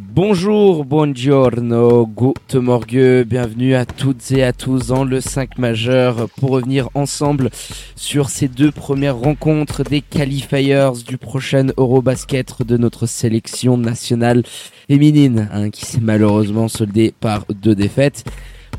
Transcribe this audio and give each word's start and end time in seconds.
Bonjour, 0.00 0.84
buongiorno, 0.84 2.06
gute 2.06 2.54
morgue, 2.54 3.24
bienvenue 3.26 3.74
à 3.74 3.84
toutes 3.84 4.30
et 4.30 4.44
à 4.44 4.52
tous 4.52 4.86
dans 4.86 5.02
le 5.02 5.20
5 5.20 5.58
majeur 5.58 6.28
pour 6.36 6.50
revenir 6.50 6.88
ensemble 6.94 7.50
sur 7.96 8.30
ces 8.30 8.46
deux 8.46 8.70
premières 8.70 9.16
rencontres 9.16 9.82
des 9.82 10.00
qualifiers 10.00 10.90
du 11.04 11.18
prochain 11.18 11.66
Eurobasket 11.76 12.62
de 12.62 12.76
notre 12.76 13.06
sélection 13.06 13.76
nationale 13.76 14.44
féminine 14.88 15.48
hein, 15.52 15.70
qui 15.70 15.84
s'est 15.84 16.00
malheureusement 16.00 16.68
soldée 16.68 17.12
par 17.18 17.44
deux 17.52 17.74
défaites. 17.74 18.24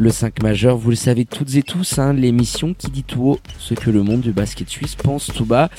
Le 0.02 0.12
5 0.12 0.42
majeur, 0.42 0.78
vous 0.78 0.92
le 0.92 0.96
savez 0.96 1.26
toutes 1.26 1.56
et 1.56 1.62
tous, 1.62 2.00
hein, 2.00 2.14
l'émission 2.14 2.74
qui 2.74 2.90
dit 2.90 3.04
tout 3.04 3.32
haut 3.32 3.40
ce 3.58 3.74
que 3.74 3.90
le 3.90 4.02
monde 4.02 4.22
du 4.22 4.32
basket 4.32 4.70
suisse 4.70 4.96
pense 4.96 5.28
tout 5.28 5.44
bas. 5.44 5.70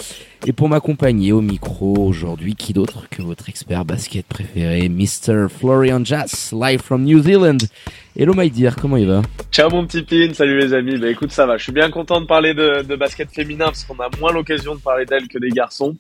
Et 0.47 0.53
pour 0.53 0.69
m'accompagner 0.69 1.33
au 1.33 1.41
micro 1.41 1.97
aujourd'hui, 1.97 2.55
qui 2.55 2.75
d'autre 2.75 3.09
que 3.09 3.23
votre 3.23 3.49
expert 3.49 3.87
basket 3.87 4.27
préféré, 4.27 4.91
Mr. 4.91 5.47
Florian 5.49 6.05
Jass, 6.05 6.53
live 6.53 6.83
from 6.83 7.05
New 7.05 7.23
Zealand. 7.23 7.57
Hello 8.15 8.35
my 8.37 8.51
dear, 8.51 8.77
comment 8.77 8.99
il 8.99 9.07
va? 9.07 9.23
Ciao 9.51 9.71
mon 9.71 9.87
petit 9.87 10.03
pin, 10.03 10.35
salut 10.35 10.59
les 10.59 10.75
amis. 10.75 10.99
Bah 10.99 11.09
écoute, 11.09 11.33
ça 11.33 11.47
va. 11.47 11.57
Je 11.57 11.63
suis 11.63 11.73
bien 11.73 11.91
content 11.91 12.21
de 12.21 12.27
parler 12.27 12.53
de 12.53 12.97
basket 12.97 13.31
féminin 13.31 13.65
parce 13.67 13.85
qu'on 13.85 13.99
a 14.01 14.11
moins 14.21 14.33
l'occasion 14.33 14.75
de 14.75 14.81
parler 14.81 15.07
d'elle 15.07 15.29
que 15.29 15.39
des 15.39 15.49
garçons 15.49 15.97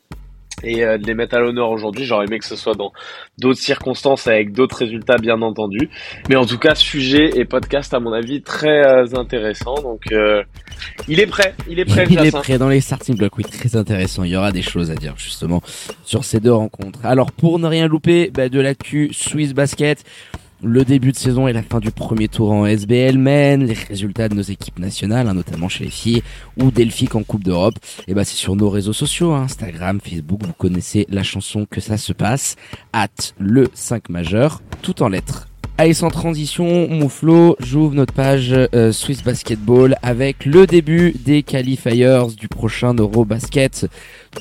et 0.62 0.84
euh, 0.84 0.98
de 0.98 1.06
les 1.06 1.14
mettre 1.14 1.36
à 1.36 1.41
l'honneur 1.41 1.70
aujourd'hui. 1.70 2.05
J'aurais 2.05 2.27
aimé 2.27 2.39
que 2.39 2.44
ce 2.44 2.56
soit 2.56 2.75
dans 2.75 2.92
d'autres 3.39 3.61
circonstances 3.61 4.27
avec 4.27 4.53
d'autres 4.53 4.77
résultats 4.77 5.16
bien 5.16 5.41
entendu. 5.42 5.91
Mais 6.28 6.36
en 6.36 6.47
tout 6.47 6.58
cas, 6.58 6.75
sujet 6.75 7.30
et 7.39 7.44
podcast 7.44 7.92
à 7.94 8.00
mon 8.00 8.12
avis 8.12 8.42
très 8.42 8.86
euh, 8.86 9.06
intéressant. 9.16 9.75
Donc 9.75 10.12
euh, 10.12 10.42
il 11.08 11.20
est 11.20 11.27
prêt, 11.27 11.55
il 11.69 11.78
est 11.78 11.84
prêt. 11.84 12.06
Il 12.11 12.19
est 12.27 12.33
prêt 12.33 12.58
dans 12.58 12.69
les 12.69 12.81
starting 12.81 13.16
blocks, 13.16 13.36
oui, 13.38 13.44
très 13.44 13.77
intéressant. 13.77 14.25
Il 14.25 14.31
y 14.31 14.36
aura 14.36 14.53
des 14.53 14.62
choses 14.62 14.91
à 14.91 14.94
dire 14.94 15.14
justement 15.16 15.62
sur 16.05 16.25
ces 16.25 16.41
deux 16.41 16.53
rencontres. 16.53 16.98
Alors 17.05 17.33
pour 17.33 17.58
ne 17.58 17.66
rien 17.66 17.86
louper 17.86 18.31
bah, 18.33 18.48
de 18.48 18.61
l'actu 18.61 19.11
Swiss 19.12 19.55
Basket, 19.55 20.05
le 20.62 20.84
début 20.84 21.12
de 21.12 21.16
saison 21.16 21.48
et 21.48 21.53
la 21.53 21.62
fin 21.62 21.80
du 21.80 21.91
premier 21.91 22.28
tour 22.28 22.53
en 22.53 22.66
SBL 22.66 23.19
mène, 23.19 23.64
les 23.64 23.75
résultats 23.75 24.28
de 24.28 24.34
nos 24.34 24.42
équipes 24.42 24.78
nationales, 24.78 25.28
hein, 25.28 25.34
notamment 25.34 25.69
chez 25.69 25.84
les 25.84 25.91
filles, 25.91 26.22
ou 26.58 26.70
Delphique 26.70 27.14
en 27.14 27.22
Coupe 27.22 27.44
d'Europe, 27.44 27.78
et 28.08 28.14
bah 28.14 28.25
c'est 28.25 28.36
sur 28.36 28.56
nos 28.56 28.70
réseaux 28.70 28.92
sociaux, 28.92 29.33
hein, 29.33 29.42
Instagram, 29.42 30.00
Facebook, 30.00 30.41
vous 30.44 30.53
connaissez 30.53 31.06
la 31.08 31.22
chanson 31.22 31.66
que 31.69 31.81
ça 31.81 31.97
se 31.97 32.12
passe, 32.12 32.56
at 32.92 33.08
le 33.38 33.69
5 33.75 34.08
majeur, 34.08 34.62
tout 34.83 35.03
en 35.03 35.08
lettres. 35.08 35.49
Allez, 35.80 35.94
sans 35.94 36.10
transition, 36.10 36.88
Mouflo, 36.90 37.56
j'ouvre 37.58 37.94
notre 37.94 38.12
page 38.12 38.52
euh, 38.52 38.92
Swiss 38.92 39.24
Basketball 39.24 39.96
avec 40.02 40.44
le 40.44 40.66
début 40.66 41.14
des 41.24 41.42
qualifiers 41.42 42.26
du 42.36 42.48
prochain 42.48 42.92
Eurobasket 42.92 43.88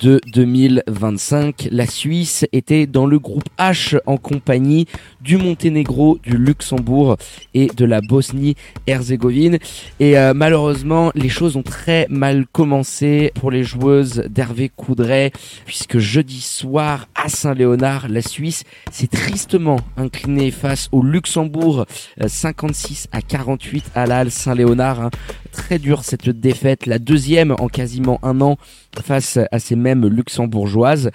de 0.02 0.20
2025. 0.34 1.70
La 1.72 1.88
Suisse 1.88 2.46
était 2.52 2.88
dans 2.88 3.06
le 3.06 3.20
groupe 3.20 3.48
H 3.58 3.98
en 4.06 4.18
compagnie 4.18 4.86
du 5.22 5.38
Monténégro, 5.38 6.20
du 6.24 6.38
Luxembourg 6.38 7.16
et 7.54 7.68
de 7.68 7.86
la 7.86 8.02
Bosnie-Herzégovine. 8.02 9.60
Et 10.02 10.18
euh, 10.18 10.34
malheureusement, 10.34 11.12
les 11.16 11.30
choses 11.30 11.56
ont 11.56 11.64
très 11.64 12.06
mal 12.10 12.48
commencé 12.52 13.32
pour 13.36 13.50
les 13.50 13.64
joueuses 13.64 14.26
d'Hervé 14.30 14.70
Coudray, 14.76 15.32
puisque 15.66 16.00
jeudi 16.00 16.42
soir 16.42 17.08
à 17.16 17.30
Saint-Léonard, 17.30 18.10
la 18.10 18.22
Suisse 18.22 18.66
s'est 18.92 19.08
tristement 19.08 19.80
inclinée 19.96 20.52
face 20.52 20.90
au 20.92 21.02
Luxembourg, 21.02 21.29
56 21.34 23.08
euh, 23.14 23.18
à 23.18 23.22
48 23.22 23.92
à 23.96 24.06
la 24.06 24.30
Saint-Léonard. 24.30 25.02
Hein. 25.02 25.10
Très 25.52 25.80
dur 25.80 26.04
cette 26.04 26.30
défaite, 26.30 26.86
la 26.86 27.00
deuxième 27.00 27.56
en 27.60 27.68
quasiment 27.68 28.20
un 28.24 28.42
an 28.42 28.58
face 29.02 29.40
à 29.52 29.60
ces 29.60 29.76
mêmes 29.76 30.08
luxembourgeoises. 30.08 31.12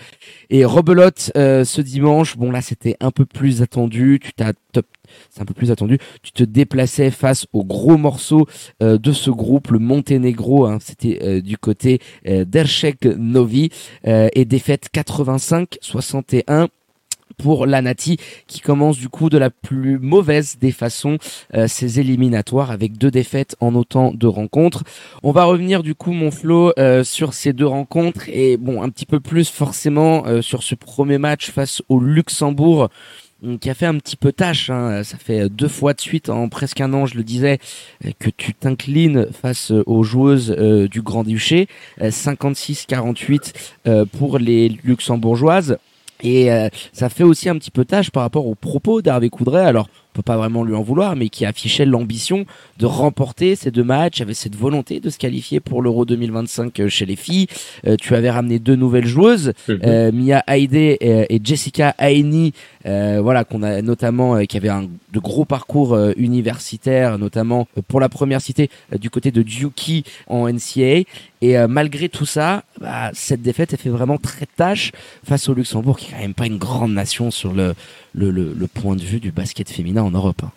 Et 0.51 0.65
rebelote 0.65 1.33
euh, 1.37 1.65
ce 1.65 1.81
dimanche, 1.81 2.37
bon 2.37 2.51
là 2.51 2.61
c'était 2.61 2.97
un 3.01 3.11
peu 3.11 3.25
plus 3.25 3.63
attendu, 3.63 4.21
tu 4.23 4.33
t'as 4.33 4.53
c'est 5.31 5.43
un 5.43 5.45
peu 5.45 5.55
plus 5.55 5.71
attendu. 5.71 5.99
Tu 6.23 6.33
te 6.33 6.43
déplaçais 6.43 7.13
face 7.13 7.47
au 7.53 7.65
gros 7.65 7.97
morceau 7.97 8.49
euh, 8.83 8.99
de 8.99 9.13
ce 9.13 9.31
groupe, 9.31 9.71
le 9.71 9.79
Monténégro. 9.79 10.67
Hein, 10.67 10.79
C'était 10.81 11.21
euh, 11.23 11.41
du 11.41 11.57
côté 11.57 12.01
d'Erchek 12.25 13.05
Novi 13.05 13.71
et 14.05 14.45
défaite 14.45 14.89
85-61 14.93 16.69
pour 17.37 17.67
la 17.67 17.83
Nati 17.83 18.19
qui 18.47 18.61
commence 18.61 18.99
du 18.99 19.09
coup 19.09 19.31
de 19.31 19.39
la 19.39 19.51
plus 19.51 19.99
mauvaise 19.99 20.57
des 20.61 20.73
façons 20.73 21.19
euh, 21.55 21.69
ses 21.69 22.01
éliminatoires 22.01 22.71
avec 22.71 22.99
deux 22.99 23.11
défaites 23.11 23.57
en 23.61 23.75
autant 23.75 24.13
de 24.13 24.27
rencontres. 24.27 24.85
On 25.23 25.33
va 25.33 25.45
revenir 25.45 25.83
du 25.83 25.95
coup 25.95 26.13
mon 26.13 26.31
Flo 26.31 26.73
euh, 26.79 27.05
sur 27.05 27.35
ces 27.35 27.53
deux 27.53 27.67
rencontres 27.67 28.29
et 28.29 28.57
bon 28.57 28.83
un 28.83 28.91
petit 28.91 29.07
peu 29.07 29.21
plus 29.21 29.49
forcément 29.49 30.27
euh, 30.27 30.43
sur 30.43 30.63
ce 30.63 30.75
premier 30.75 31.19
match 31.19 31.51
face 31.51 31.83
au 31.89 32.01
Luxembourg 32.01 32.89
qui 33.61 33.69
a 33.69 33.75
fait 33.75 33.85
un 33.85 33.99
petit 33.99 34.17
peu 34.17 34.33
tâche. 34.33 34.71
Hein. 34.71 35.05
Ça 35.05 35.19
fait 35.19 35.51
deux 35.51 35.69
fois 35.69 35.93
de 35.93 36.01
suite 36.01 36.31
en 36.31 36.49
presque 36.49 36.81
un 36.81 36.95
an, 36.95 37.05
je 37.05 37.15
le 37.15 37.23
disais, 37.23 37.59
que 38.19 38.31
tu 38.31 38.55
t'inclines 38.55 39.27
face 39.33 39.71
aux 39.71 40.03
joueuses 40.03 40.51
du 40.91 41.03
Grand-Duché. 41.03 41.69
56-48 42.01 44.07
pour 44.17 44.39
les 44.39 44.71
luxembourgeoises. 44.83 45.77
Et 46.23 46.51
euh, 46.53 46.69
ça 46.93 47.09
fait 47.09 47.25
aussi 47.25 47.49
un 47.49 47.57
petit 47.57 47.71
peu 47.71 47.85
tâche 47.85 48.11
par 48.11 48.23
rapport 48.23 48.47
aux 48.47 48.55
propos 48.55 49.03
d'Hervé 49.03 49.31
Coudray. 49.31 49.65
Alors, 49.65 49.89
peut 50.15 50.23
pas 50.23 50.37
vraiment 50.37 50.65
lui 50.65 50.75
en 50.75 50.83
vouloir, 50.83 51.17
mais 51.17 51.29
qui 51.29 51.45
affichait 51.45 51.85
l'ambition 51.85 52.47
de 52.79 52.87
remporter 52.87 53.57
ces 53.57 53.71
deux 53.71 53.85
matchs, 53.85 54.21
avait 54.21 54.33
cette 54.33 54.57
volonté 54.57 55.01
de 55.01 55.11
se 55.11 55.19
qualifier 55.19 55.61
pour 55.61 55.83
l'Euro 55.83 56.05
2025 56.05 56.81
euh, 56.81 56.89
chez 56.89 57.05
les 57.05 57.17
filles. 57.17 57.49
Euh, 57.87 57.97
tu 58.01 58.15
avais 58.15 58.31
ramené 58.31 58.59
deux 58.59 58.77
nouvelles 58.77 59.07
joueuses, 59.07 59.53
mhm. 59.69 60.13
Mia 60.13 60.43
Haide 60.47 60.75
et, 60.75 61.41
Jessica 61.43 61.95
Aini, 61.99 62.53
voilà 62.85 63.45
qu'on 63.45 63.63
a 63.63 63.83
notamment 63.83 64.45
qui 64.47 64.57
avait 64.57 64.69
un 64.69 64.89
de 65.13 65.19
gros 65.19 65.45
parcours 65.45 65.99
universitaires, 66.17 67.19
notamment 67.19 67.67
pour 67.89 68.01
la 68.01 68.09
première 68.09 68.41
cité 68.41 68.71
du 68.99 69.11
côté 69.11 69.31
de 69.31 69.43
Duki 69.43 70.05
en 70.29 70.49
NCAA. 70.49 71.03
Et 71.43 71.57
malgré 71.69 72.09
tout 72.09 72.25
ça, 72.25 72.63
bah, 72.81 73.11
cette 73.13 73.43
défaite 73.43 73.73
elle 73.73 73.79
fait 73.79 73.91
vraiment 73.91 74.17
très 74.17 74.47
tâche 74.47 74.93
face 75.25 75.49
au 75.49 75.55
Luxembourg, 75.55 75.99
qui 75.99 76.09
est 76.09 76.13
quand 76.13 76.21
même 76.21 76.35
pas 76.35 76.47
une 76.47 76.59
grande 76.59 76.93
nation 76.93 77.31
sur 77.31 77.53
le 77.53 77.75
le, 78.15 78.31
le, 78.31 78.67
point 78.67 78.97
de 78.97 79.03
vue 79.03 79.21
du 79.21 79.33
basket 79.33 79.69
féminin 79.69 80.04
en 80.05 80.11
Europe. 80.11 80.43
Hein. 80.45 80.53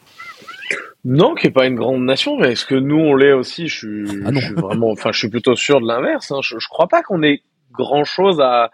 Non, 1.05 1.35
qui 1.35 1.47
est 1.47 1.51
pas 1.51 1.67
une 1.67 1.75
grande 1.75 2.03
nation, 2.03 2.37
mais 2.37 2.51
est-ce 2.51 2.65
que 2.65 2.75
nous 2.75 2.97
on 2.97 3.15
l'est 3.15 3.31
aussi? 3.31 3.67
Je 3.67 3.77
suis, 3.77 4.21
ah 4.25 4.31
je 4.33 4.39
suis, 4.39 4.55
vraiment, 4.55 4.91
enfin, 4.91 5.11
je 5.13 5.19
suis 5.19 5.29
plutôt 5.29 5.55
sûr 5.55 5.79
de 5.79 5.87
l'inverse. 5.87 6.31
Hein. 6.31 6.39
Je, 6.41 6.59
je 6.59 6.67
crois 6.67 6.87
pas 6.87 7.01
qu'on 7.01 7.23
ait 7.23 7.43
grand 7.71 8.03
chose 8.03 8.41
à, 8.41 8.71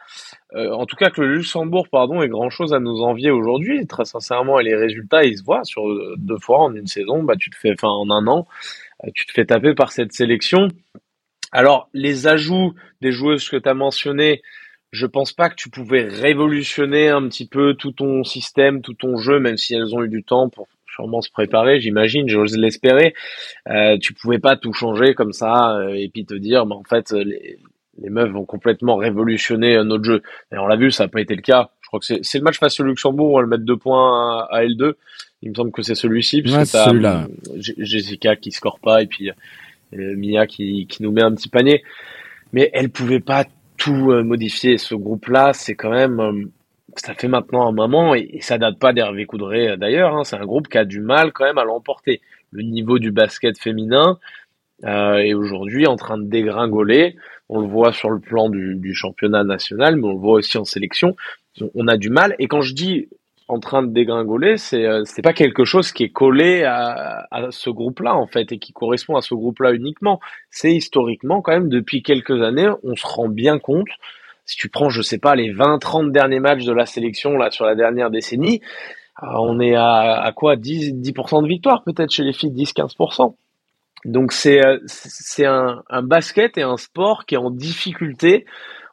euh, 0.56 0.72
en 0.72 0.86
tout 0.86 0.96
cas 0.96 1.10
que 1.10 1.22
le 1.22 1.36
Luxembourg, 1.36 1.88
pardon, 1.92 2.22
ait 2.22 2.30
grand 2.30 2.50
chose 2.50 2.74
à 2.74 2.80
nous 2.80 3.02
envier 3.02 3.30
aujourd'hui. 3.30 3.86
Très 3.86 4.06
sincèrement, 4.06 4.60
et 4.60 4.64
les 4.64 4.76
résultats, 4.76 5.24
ils 5.24 5.38
se 5.38 5.44
voient 5.44 5.64
sur 5.64 5.84
deux 6.18 6.40
fois 6.40 6.60
en 6.62 6.74
une 6.74 6.88
saison. 6.88 7.22
Bah, 7.22 7.36
tu 7.38 7.50
te 7.50 7.56
fais, 7.56 7.74
enfin, 7.74 7.90
en 7.90 8.10
un 8.10 8.26
an, 8.28 8.48
euh, 9.04 9.10
tu 9.14 9.26
te 9.26 9.32
fais 9.32 9.46
taper 9.46 9.76
par 9.76 9.92
cette 9.92 10.14
sélection. 10.14 10.70
Alors, 11.52 11.90
les 11.94 12.26
ajouts 12.28 12.74
des 13.02 13.12
joueuses 13.12 13.48
que 13.48 13.58
tu 13.58 13.70
as 13.70 13.76
mentionnées, 13.76 14.42
je 14.92 15.06
pense 15.06 15.34
pas 15.34 15.50
que 15.50 15.56
tu 15.56 15.70
pouvais 15.70 16.04
révolutionner 16.04 17.10
un 17.10 17.28
petit 17.28 17.48
peu 17.48 17.76
tout 17.76 17.92
ton 17.92 18.24
système, 18.24 18.82
tout 18.82 18.94
ton 18.94 19.18
jeu, 19.18 19.40
même 19.40 19.58
si 19.58 19.76
elles 19.76 19.94
ont 19.94 20.04
eu 20.04 20.10
du 20.10 20.24
temps 20.24 20.50
pour 20.50 20.68
sûrement 20.94 21.22
se 21.22 21.32
préparer, 21.32 21.80
j'imagine, 21.80 22.28
j'ose 22.28 22.58
l'espérer. 22.58 23.14
Euh, 23.70 23.98
tu 24.00 24.14
pouvais 24.14 24.40
pas 24.40 24.56
tout 24.56 24.74
changer 24.74 25.14
comme 25.14 25.34
ça 25.34 25.76
euh, 25.78 25.94
et 25.94 26.10
puis 26.10 26.26
te 26.26 26.34
dire, 26.34 26.66
bah, 26.66 26.76
en 26.76 26.84
fait, 26.84 27.12
les, 27.12 27.60
les 28.02 28.10
meufs 28.10 28.32
vont 28.32 28.46
complètement 28.46 28.96
révolutionner 28.96 29.76
euh, 29.76 29.84
notre 29.84 30.04
jeu. 30.04 30.22
Et 30.52 30.58
on 30.58 30.68
l'a 30.68 30.76
vu, 30.76 30.92
ça 30.92 31.06
n'a 31.06 31.08
pas 31.10 31.22
été 31.22 31.36
le 31.36 31.42
cas. 31.42 31.70
Je 31.82 31.88
crois 31.88 32.00
que 32.00 32.06
c'est 32.06 32.38
le 32.38 32.44
match 32.44 32.60
face 32.60 32.80
au 32.80 32.84
Luxembourg 32.84 33.32
où 33.32 33.34
on 33.34 33.38
va 33.38 33.42
le 33.42 33.48
mettre 33.48 33.66
deux 33.66 33.78
points 33.78 34.48
à, 34.50 34.64
L2. 34.64 34.94
Il 35.42 35.50
me 35.50 35.56
semble 35.56 35.72
que 35.72 35.82
c'est 35.82 35.96
celui-ci, 35.96 36.42
parce 36.42 36.72
que 36.72 37.02
t'as 37.02 37.28
Jessica 37.58 38.36
qui 38.36 38.52
score 38.52 38.80
pas 38.80 39.04
et 39.04 39.08
puis 39.08 39.30
Mia 39.92 40.48
qui, 40.48 40.88
qui 40.88 41.04
nous 41.04 41.12
met 41.12 41.22
un 41.22 41.36
petit 41.36 41.50
panier. 41.50 41.84
Mais 42.54 42.70
elle 42.74 42.90
pouvait 42.90 43.20
pas 43.20 43.46
tout 43.78 44.12
euh, 44.12 44.24
modifier. 44.24 44.78
Ce 44.78 44.96
groupe-là, 44.96 45.52
c'est 45.54 45.76
quand 45.76 45.90
même, 45.90 46.20
euh, 46.20 46.46
ça 46.96 47.14
fait 47.14 47.28
maintenant 47.28 47.68
un 47.68 47.72
moment 47.72 48.16
et, 48.16 48.40
ça 48.42 48.58
date 48.58 48.80
pas 48.80 48.94
d'Hervé 48.94 49.26
Coudray 49.26 49.70
euh, 49.70 49.78
d'ailleurs. 49.78 50.16
Hein, 50.16 50.24
c'est 50.24 50.36
un 50.36 50.46
groupe 50.46 50.68
qui 50.68 50.78
a 50.78 50.86
du 50.86 51.00
mal 51.00 51.32
quand 51.32 51.46
même 51.46 51.58
à 51.58 51.64
l'emporter. 51.64 52.22
Le 52.52 52.64
niveau 52.64 53.00
du 53.00 53.12
basket 53.12 53.58
féminin 53.58 54.20
euh, 54.84 55.18
est 55.18 55.34
aujourd'hui 55.34 55.88
en 55.88 55.96
train 55.96 56.18
de 56.18 56.26
dégringoler. 56.26 57.16
On 57.50 57.60
le 57.62 57.68
voit 57.68 57.94
sur 57.94 58.10
le 58.10 58.20
plan 58.20 58.50
du, 58.50 58.94
championnat 58.94 59.44
national, 59.44 59.96
mais 59.96 60.08
on 60.08 60.14
le 60.14 60.20
voit 60.20 60.34
aussi 60.34 60.58
en 60.58 60.66
sélection. 60.66 61.16
On 61.76 61.88
a 61.88 61.98
du 61.98 62.10
mal. 62.10 62.36
Et 62.40 62.48
quand 62.48 62.62
je 62.62 62.74
dis 62.74 63.10
en 63.48 63.60
train 63.60 63.84
de 63.84 63.92
dégringoler, 63.92 64.58
c'est 64.58 64.86
euh, 64.86 65.04
c'est 65.06 65.22
pas 65.22 65.34
quelque 65.34 65.66
chose 65.66 65.92
qui 65.92 66.04
est 66.04 66.10
collé 66.10 66.64
à 66.64 67.28
ce 67.52 67.70
groupe-là 67.70 68.16
en 68.16 68.26
fait 68.28 68.52
et 68.52 68.58
qui 68.58 68.72
correspond 68.72 69.16
à 69.16 69.22
ce 69.22 69.34
groupe-là 69.34 69.74
uniquement. 69.74 70.20
C'est 70.50 70.74
historiquement 70.74 71.42
quand 71.42 71.52
même 71.52 71.70
depuis 71.70 72.02
quelques 72.02 72.42
années, 72.42 72.70
on 72.84 72.96
se 72.96 73.06
rend 73.06 73.30
bien 73.30 73.60
compte. 73.60 73.90
Si 74.46 74.58
tu 74.58 74.70
prends, 74.70 74.90
je 74.90 75.02
sais 75.02 75.20
pas, 75.20 75.36
les 75.36 75.54
20-30 75.54 76.12
derniers 76.12 76.40
matchs 76.40 76.66
de 76.66 76.74
la 76.74 76.86
sélection 76.86 77.38
là 77.38 77.50
sur 77.50 77.66
la 77.66 77.76
dernière 77.76 78.10
décennie, 78.10 78.62
euh, 79.22 79.28
on 79.40 79.60
est 79.60 79.76
à, 79.76 80.22
à 80.22 80.32
quoi 80.32 80.56
10 80.56 80.96
10% 80.96 81.44
de 81.44 81.48
victoire 81.48 81.84
peut-être 81.84 82.12
chez 82.12 82.24
les 82.24 82.34
filles, 82.34 82.52
10-15%. 82.52 83.36
Donc 84.06 84.34
c'est 84.34 84.66
euh, 84.66 84.80
c'est 84.86 85.46
un, 85.46 85.84
un 85.90 86.02
basket 86.02 86.58
et 86.58 86.64
un 86.64 86.78
sport 86.78 87.26
qui 87.26 87.36
est 87.36 87.38
en 87.38 87.52
difficulté 87.52 88.46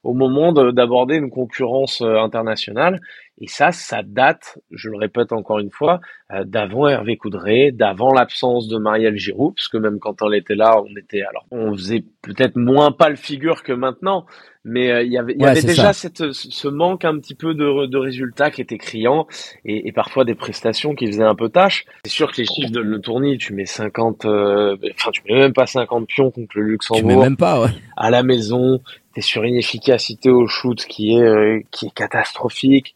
au 0.02 0.14
moment 0.14 0.52
d'aborder 0.52 1.16
une 1.16 1.30
concurrence 1.30 2.00
internationale. 2.00 3.00
Et 3.42 3.46
ça, 3.46 3.72
ça 3.72 4.02
date, 4.02 4.58
je 4.70 4.90
le 4.90 4.98
répète 4.98 5.32
encore 5.32 5.60
une 5.60 5.70
fois, 5.70 6.00
euh, 6.30 6.44
d'avant 6.44 6.86
Hervé 6.88 7.16
Coudray, 7.16 7.72
d'avant 7.72 8.12
l'absence 8.12 8.68
de 8.68 8.76
Marielle 8.76 9.16
Giroud, 9.16 9.54
parce 9.56 9.68
que 9.68 9.78
même 9.78 9.98
quand 9.98 10.20
elle 10.22 10.34
était 10.34 10.54
là, 10.54 10.78
on 10.82 10.94
était, 10.94 11.22
alors, 11.22 11.46
on 11.50 11.72
faisait 11.74 12.04
peut-être 12.20 12.56
moins 12.56 12.92
pas 12.92 13.08
le 13.08 13.16
figure 13.16 13.62
que 13.62 13.72
maintenant, 13.72 14.26
mais 14.62 14.90
euh, 14.90 15.02
il 15.02 15.10
y 15.10 15.16
avait, 15.16 15.32
il 15.32 15.40
y 15.40 15.46
avait 15.46 15.62
déjà 15.62 15.94
cette, 15.94 16.32
ce 16.32 16.68
manque 16.68 17.06
un 17.06 17.18
petit 17.18 17.34
peu 17.34 17.54
de, 17.54 17.86
de 17.86 17.96
résultats 17.96 18.50
qui 18.50 18.60
était 18.60 18.76
criant 18.76 19.26
et, 19.64 19.88
et, 19.88 19.92
parfois 19.92 20.26
des 20.26 20.34
prestations 20.34 20.94
qui 20.94 21.06
faisaient 21.06 21.24
un 21.24 21.34
peu 21.34 21.48
tâche. 21.48 21.86
C'est 22.04 22.12
sûr 22.12 22.30
que 22.30 22.42
les 22.42 22.44
chiffres 22.44 22.70
de 22.70 22.80
le 22.80 23.00
tournoi, 23.00 23.38
tu 23.38 23.54
mets 23.54 23.64
50, 23.64 24.26
euh, 24.26 24.76
enfin 24.96 25.12
tu 25.12 25.22
mets 25.26 25.38
même 25.38 25.54
pas 25.54 25.64
50 25.64 26.06
pions 26.06 26.30
contre 26.30 26.58
le 26.58 26.64
Luxembourg. 26.64 27.00
Tu 27.00 27.06
mets 27.06 27.16
même 27.16 27.38
pas, 27.38 27.62
ouais. 27.62 27.70
À 27.96 28.10
la 28.10 28.22
maison, 28.22 28.82
t'es 29.14 29.22
sur 29.22 29.44
une 29.44 29.56
efficacité 29.56 30.28
au 30.28 30.46
shoot 30.46 30.84
qui 30.84 31.16
est 31.16 31.66
qui 31.70 31.86
est 31.86 31.94
catastrophique 31.94 32.94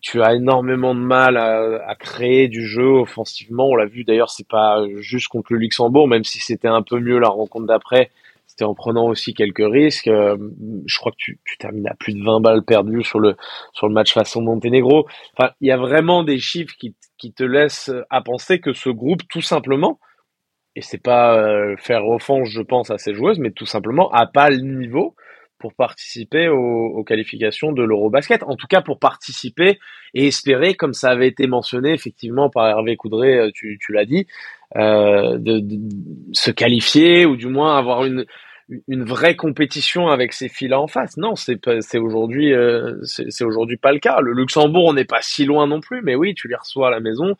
tu 0.00 0.22
as 0.22 0.34
énormément 0.34 0.94
de 0.94 1.00
mal 1.00 1.36
à, 1.36 1.94
créer 1.96 2.48
du 2.48 2.66
jeu 2.66 2.86
offensivement. 2.86 3.68
On 3.68 3.76
l'a 3.76 3.86
vu 3.86 4.04
d'ailleurs, 4.04 4.30
c'est 4.30 4.48
pas 4.48 4.84
juste 4.98 5.28
contre 5.28 5.52
le 5.52 5.58
Luxembourg, 5.58 6.08
même 6.08 6.24
si 6.24 6.38
c'était 6.38 6.68
un 6.68 6.82
peu 6.82 7.00
mieux 7.00 7.18
la 7.18 7.28
rencontre 7.28 7.66
d'après. 7.66 8.10
C'était 8.46 8.64
en 8.64 8.74
prenant 8.74 9.06
aussi 9.06 9.34
quelques 9.34 9.66
risques. 9.66 10.08
Euh, 10.08 10.36
je 10.86 10.98
crois 10.98 11.12
que 11.12 11.16
tu, 11.18 11.38
termines 11.58 11.88
à 11.88 11.94
plus 11.94 12.14
de 12.14 12.22
20 12.22 12.40
balles 12.40 12.64
perdues 12.64 13.02
sur 13.02 13.18
le 13.18 13.34
match 13.90 14.14
façon 14.14 14.40
Monténégro. 14.40 15.06
Enfin, 15.36 15.50
il 15.60 15.68
y 15.68 15.72
a 15.72 15.76
vraiment 15.76 16.22
des 16.22 16.38
chiffres 16.38 16.74
qui, 16.78 16.94
te 17.32 17.42
laissent 17.42 17.90
à 18.08 18.22
penser 18.22 18.60
que 18.60 18.72
ce 18.72 18.88
groupe, 18.88 19.22
tout 19.28 19.42
simplement, 19.42 19.98
et 20.76 20.80
c'est 20.80 21.02
pas 21.02 21.36
euh, 21.36 21.74
faire 21.76 22.06
offense, 22.06 22.48
je 22.48 22.62
pense, 22.62 22.90
à 22.90 22.98
ces 22.98 23.14
joueuses, 23.14 23.38
mais 23.38 23.50
tout 23.50 23.66
simplement 23.66 24.10
a 24.12 24.26
pas 24.26 24.48
le 24.48 24.58
niveau 24.58 25.16
pour 25.58 25.74
participer 25.74 26.48
aux, 26.48 27.02
qualifications 27.04 27.72
de 27.72 27.82
l'Eurobasket. 27.82 28.42
En 28.42 28.56
tout 28.56 28.66
cas, 28.66 28.82
pour 28.82 28.98
participer 28.98 29.78
et 30.14 30.26
espérer, 30.26 30.74
comme 30.74 30.92
ça 30.92 31.10
avait 31.10 31.28
été 31.28 31.46
mentionné 31.46 31.92
effectivement 31.92 32.50
par 32.50 32.68
Hervé 32.68 32.96
Coudray, 32.96 33.38
euh, 33.38 33.50
tu, 33.54 33.78
tu 33.80 33.92
l'as 33.92 34.04
dit, 34.04 34.26
euh, 34.76 35.38
de, 35.38 35.62
se 36.32 36.50
qualifier 36.50 37.24
ou 37.24 37.36
du 37.36 37.46
moins 37.46 37.78
avoir 37.78 38.04
une, 38.04 38.26
une 38.88 39.04
vraie 39.04 39.36
compétition 39.36 40.08
avec 40.08 40.32
ces 40.32 40.48
filles-là 40.48 40.80
en 40.80 40.88
face. 40.88 41.16
Non, 41.16 41.36
c'est 41.36 41.58
c'est 41.80 41.98
aujourd'hui 41.98 42.52
euh, 42.52 42.96
c'est 43.04 43.44
aujourd'hui 43.44 43.76
pas 43.76 43.92
le 43.92 44.00
cas. 44.00 44.20
Le 44.20 44.32
Luxembourg, 44.32 44.86
on 44.86 44.94
n'est 44.94 45.04
pas 45.04 45.22
si 45.22 45.44
loin 45.44 45.66
non 45.66 45.80
plus, 45.80 46.02
mais 46.02 46.14
oui, 46.14 46.34
tu 46.34 46.48
les 46.48 46.56
reçois 46.56 46.88
à 46.88 46.90
la 46.90 47.00
maison, 47.00 47.36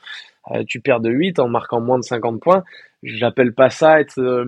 euh, 0.53 0.63
tu 0.67 0.81
perds 0.81 1.01
de 1.01 1.11
8 1.11 1.39
en 1.41 1.49
marquant 1.49 1.81
moins 1.81 1.99
de 1.99 2.05
50 2.05 2.41
points. 2.41 2.65
J'appelle 3.03 3.53
pas 3.53 3.71
ça 3.71 4.01
être 4.01 4.47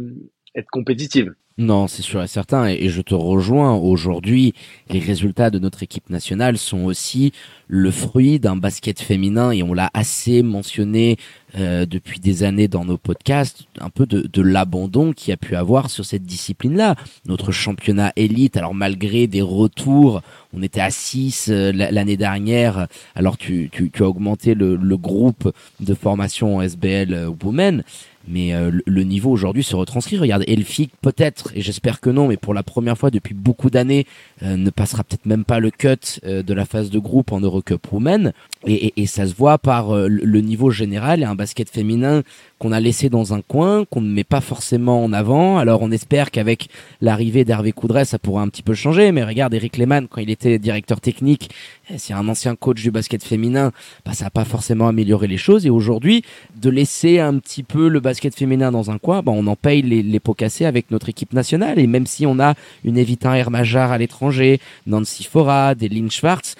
être 0.55 0.71
compétitive. 0.71 1.35
Non, 1.59 1.89
c'est 1.89 2.03
sûr 2.03 2.23
et 2.23 2.29
certain, 2.29 2.67
et 2.69 2.89
je 2.89 3.03
te 3.03 3.17
rejoins. 3.17 3.75
Aujourd'hui, 3.75 4.55
les 4.91 5.01
résultats 5.01 5.51
de 5.51 5.59
notre 5.59 5.83
équipe 5.83 6.09
nationale 6.09 6.57
sont 6.57 6.85
aussi 6.85 7.33
le 7.67 7.91
fruit 7.91 8.39
d'un 8.39 8.55
basket 8.55 9.01
féminin, 9.01 9.51
et 9.51 9.65
on 9.65 9.75
l'a 9.75 9.91
assez 9.93 10.45
mentionné 10.45 11.17
euh, 11.59 11.85
depuis 11.85 12.21
des 12.21 12.45
années 12.45 12.69
dans 12.69 12.85
nos 12.85 12.97
podcasts, 12.97 13.65
un 13.81 13.91
peu 13.91 14.07
de, 14.07 14.21
de 14.21 14.43
l'abandon 14.43 15.13
qu'il 15.13 15.31
y 15.31 15.33
a 15.33 15.37
pu 15.37 15.57
avoir 15.57 15.91
sur 15.91 16.05
cette 16.05 16.23
discipline-là. 16.23 16.95
Notre 17.27 17.51
championnat 17.51 18.13
élite, 18.15 18.57
alors 18.57 18.75
malgré 18.75 19.27
des 19.27 19.43
retours, 19.43 20.23
on 20.53 20.63
était 20.63 20.81
à 20.81 20.91
6 20.91 21.49
euh, 21.51 21.73
l'année 21.73 22.17
dernière, 22.17 22.87
alors 23.17 23.37
tu, 23.37 23.69
tu, 23.73 23.91
tu 23.91 24.05
as 24.05 24.09
augmenté 24.09 24.55
le, 24.55 24.77
le, 24.77 24.97
groupe 24.97 25.53
de 25.81 25.95
formation 25.95 26.63
SBL 26.63 27.13
euh, 27.13 27.31
Women, 27.43 27.83
mais 28.29 28.53
euh, 28.53 28.71
le 28.85 29.03
niveau 29.03 29.31
aujourd'hui 29.31 29.65
se 29.65 29.75
retranscrit. 29.75 30.19
Regarde, 30.19 30.45
Elfic 30.47 30.93
peut-être, 31.01 31.51
et 31.55 31.63
j'espère 31.63 32.01
que 32.01 32.11
non, 32.11 32.29
mais 32.29 32.37
pour 32.37 32.55
la 32.55 32.63
première 32.63 32.97
fois 32.97 33.11
depuis 33.11 33.35
beaucoup 33.35 33.71
d'années, 33.71 34.07
euh, 34.43 34.57
ne 34.57 34.71
passera 34.71 35.03
peut-être 35.05 35.27
même 35.27 35.45
pas 35.45 35.59
le 35.59 35.71
cut 35.71 36.21
euh, 36.25 36.43
de 36.43 36.55
la 36.55 36.67
phase 36.67 36.91
de 36.91 36.99
groupe 36.99 37.33
en 37.33 37.41
Eurocup 37.41 37.93
Women. 37.93 38.33
Et, 38.67 38.87
et, 38.87 39.03
et 39.03 39.07
ça 39.07 39.27
se 39.27 39.35
voit 39.35 39.59
par 39.59 39.95
le 39.95 40.41
niveau 40.41 40.71
général 40.71 41.23
et 41.23 41.25
un 41.25 41.35
basket 41.35 41.71
féminin 41.71 42.23
qu'on 42.59 42.73
a 42.73 42.81
laissé 42.81 43.09
dans 43.09 43.35
un 43.35 43.41
coin, 43.41 43.85
qu'on 43.85 44.01
ne 44.01 44.11
met 44.11 44.25
pas 44.25 44.41
forcément 44.41 45.05
en 45.05 45.13
avant. 45.13 45.59
Alors 45.59 45.83
on 45.83 45.91
espère 45.91 46.31
qu'avec 46.31 46.69
l'arrivée 47.01 47.45
d'Hervé 47.45 47.73
Coudray, 47.73 48.05
ça 48.05 48.19
pourra 48.19 48.43
un 48.43 48.49
petit 48.49 48.63
peu 48.63 48.75
changer. 48.75 49.13
Mais 49.13 49.23
regarde, 49.23 49.55
Eric 49.55 49.77
Lehmann, 49.77 50.09
quand 50.09 50.21
il 50.21 50.31
était 50.31 50.59
directeur 50.59 51.01
technique, 51.01 51.51
eh, 51.91 51.99
c'est 51.99 52.15
un 52.15 52.29
ancien 52.29 52.57
coach 52.57 52.83
du 52.83 52.91
basket 52.91 53.23
féminin, 53.23 53.73
bah, 54.05 54.13
ça 54.13 54.25
n'a 54.25 54.31
pas 54.31 54.45
forcément 54.45 54.89
amélioré 54.89 55.29
les 55.29 55.37
choses. 55.37 55.67
Et 55.67 55.71
aujourd'hui, 55.71 56.25
de 56.61 56.71
laisser 56.71 57.21
un 57.21 57.39
petit 57.39 57.63
peu 57.63 57.89
le 57.89 58.01
basket 58.01 58.35
féminin 58.35 58.73
dans 58.73 58.91
un 58.91 58.99
coin, 58.99 59.23
bah, 59.23 59.33
on 59.35 59.47
en 59.47 59.57
paye 59.57 59.83
les, 59.83 60.03
les 60.03 60.21
pots 60.21 60.35
cassés 60.35 60.65
avec 60.65 60.91
notre 60.91 61.09
équipe 61.09 61.33
nationale. 61.33 61.79
Et 61.79 61.87
même 61.87 62.07
si 62.07 62.27
on 62.27 62.41
a 62.41 62.55
une 62.85 62.99
Evita 62.99 63.37
Hermajar 63.37 63.93
à 63.93 63.99
l'étranger, 63.99 64.61
Nancy 64.87 65.25
Fora, 65.25 65.75
des 65.75 65.89
Lynn 65.89 66.11
Schwartz, 66.11 66.57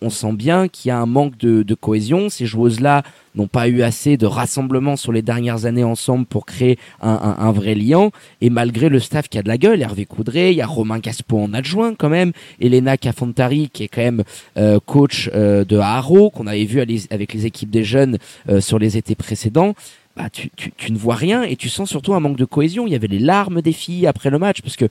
on, 0.00 0.10
sent 0.10 0.32
bien 0.32 0.68
qu'il 0.68 0.90
y 0.90 0.92
a 0.92 0.98
un 0.98 1.06
manque 1.06 1.23
de, 1.30 1.74
cohésion. 1.74 2.28
Ces 2.28 2.46
joueuses-là 2.46 3.02
n'ont 3.34 3.48
pas 3.48 3.68
eu 3.68 3.82
assez 3.82 4.16
de 4.16 4.26
rassemblement 4.26 4.96
sur 4.96 5.12
les 5.12 5.22
dernières 5.22 5.66
années 5.66 5.84
ensemble 5.84 6.24
pour 6.26 6.46
créer 6.46 6.78
un, 7.00 7.52
vrai 7.52 7.74
lien. 7.74 8.10
Et 8.40 8.50
malgré 8.50 8.88
le 8.88 9.00
staff 9.00 9.28
qui 9.28 9.38
a 9.38 9.42
de 9.42 9.48
la 9.48 9.58
gueule, 9.58 9.82
Hervé 9.82 10.06
Coudray, 10.06 10.52
il 10.52 10.56
y 10.56 10.62
a 10.62 10.66
Romain 10.66 10.98
Gaspo 10.98 11.38
en 11.38 11.52
adjoint 11.52 11.94
quand 11.94 12.08
même, 12.08 12.32
Elena 12.60 12.96
Cafantari 12.96 13.70
qui 13.72 13.84
est 13.84 13.88
quand 13.88 14.02
même 14.02 14.24
euh, 14.56 14.78
coach 14.84 15.30
euh, 15.34 15.64
de 15.64 15.76
Haro, 15.78 16.30
qu'on 16.30 16.46
avait 16.46 16.64
vu 16.64 16.80
avec 16.80 17.32
les 17.32 17.46
équipes 17.46 17.70
des 17.70 17.84
jeunes 17.84 18.18
euh, 18.48 18.60
sur 18.60 18.78
les 18.78 18.96
étés 18.96 19.14
précédents 19.14 19.74
bah, 20.16 20.30
tu, 20.30 20.48
tu, 20.54 20.70
tu, 20.70 20.92
ne 20.92 20.98
vois 20.98 21.16
rien 21.16 21.42
et 21.42 21.56
tu 21.56 21.68
sens 21.68 21.90
surtout 21.90 22.14
un 22.14 22.20
manque 22.20 22.36
de 22.36 22.44
cohésion. 22.44 22.86
Il 22.86 22.92
y 22.92 22.94
avait 22.94 23.08
les 23.08 23.18
larmes 23.18 23.60
des 23.60 23.72
filles 23.72 24.06
après 24.06 24.30
le 24.30 24.38
match 24.38 24.62
parce 24.62 24.76
que 24.76 24.84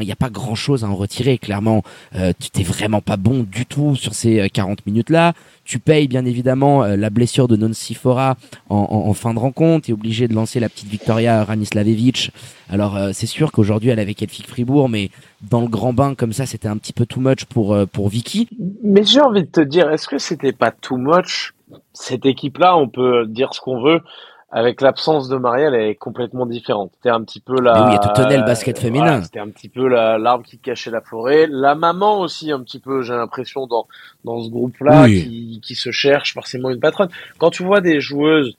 il 0.00 0.06
n'y 0.06 0.12
a 0.12 0.16
pas 0.16 0.30
grand 0.30 0.54
chose 0.54 0.82
à 0.82 0.88
en 0.88 0.94
retirer. 0.94 1.36
Clairement, 1.36 1.82
euh, 2.14 2.32
tu 2.38 2.48
t'es 2.48 2.62
vraiment 2.62 3.02
pas 3.02 3.18
bon 3.18 3.42
du 3.42 3.66
tout 3.66 3.96
sur 3.96 4.14
ces 4.14 4.48
40 4.48 4.78
euh, 4.78 4.82
minutes 4.86 5.10
là. 5.10 5.34
Tu 5.64 5.78
payes 5.78 6.08
bien 6.08 6.24
évidemment 6.24 6.84
euh, 6.84 6.96
la 6.96 7.10
blessure 7.10 7.48
de 7.48 7.56
Non 7.56 7.74
Sifora 7.74 8.36
en, 8.70 8.76
en, 8.76 9.12
fin 9.12 9.34
de 9.34 9.38
rencontre. 9.38 9.86
Tu 9.86 9.90
es 9.90 9.94
obligé 9.94 10.26
de 10.26 10.32
lancer 10.32 10.58
la 10.58 10.70
petite 10.70 10.88
Victoria 10.88 11.44
Ranislavevic. 11.44 12.30
Alors 12.70 12.96
euh, 12.96 13.10
c'est 13.12 13.26
sûr 13.26 13.52
qu'aujourd'hui 13.52 13.90
elle 13.90 14.00
avait 14.00 14.16
Elfic 14.18 14.46
Fribourg, 14.46 14.88
mais 14.88 15.10
dans 15.50 15.60
le 15.60 15.68
grand 15.68 15.92
bain 15.92 16.14
comme 16.14 16.32
ça, 16.32 16.46
c'était 16.46 16.68
un 16.68 16.78
petit 16.78 16.94
peu 16.94 17.04
too 17.04 17.20
much 17.20 17.44
pour 17.44 17.76
pour 17.92 18.08
Vicky. 18.08 18.48
Mais 18.82 19.04
j'ai 19.04 19.20
envie 19.20 19.42
de 19.42 19.50
te 19.50 19.60
dire, 19.60 19.90
est-ce 19.90 20.08
que 20.08 20.16
c'était 20.16 20.52
pas 20.52 20.70
too 20.70 20.96
much? 20.96 21.52
Cette 21.92 22.24
équipe 22.24 22.56
là 22.56 22.76
On 22.76 22.88
peut 22.88 23.26
dire 23.26 23.52
ce 23.52 23.60
qu'on 23.60 23.82
veut 23.82 24.00
avec 24.56 24.80
l'absence 24.80 25.28
de 25.28 25.36
Marielle, 25.36 25.74
elle 25.74 25.90
est 25.90 25.94
complètement 25.96 26.46
différente. 26.46 26.90
C'était 26.94 27.10
un 27.10 27.22
petit 27.22 27.40
peu 27.40 27.60
la. 27.60 27.74
Mais 27.74 27.90
oui, 27.90 27.98
tu 28.02 28.08
tenais 28.14 28.38
le 28.38 28.44
basket 28.44 28.78
féminin. 28.78 29.22
c'était 29.22 29.38
un 29.38 29.50
petit 29.50 29.68
peu 29.68 29.86
l'arbre 29.86 30.46
qui 30.46 30.56
cachait 30.56 30.90
la 30.90 31.02
forêt. 31.02 31.46
La 31.46 31.74
maman 31.74 32.20
aussi, 32.20 32.50
un 32.50 32.60
petit 32.60 32.78
peu, 32.78 33.02
j'ai 33.02 33.12
l'impression, 33.12 33.66
dans, 33.66 33.86
dans 34.24 34.42
ce 34.42 34.48
groupe-là, 34.48 35.08
qui, 35.08 35.60
qui 35.62 35.74
se 35.74 35.90
cherche 35.90 36.32
forcément 36.32 36.70
une 36.70 36.80
patronne. 36.80 37.10
Quand 37.36 37.50
tu 37.50 37.64
vois 37.64 37.82
des 37.82 38.00
joueuses 38.00 38.56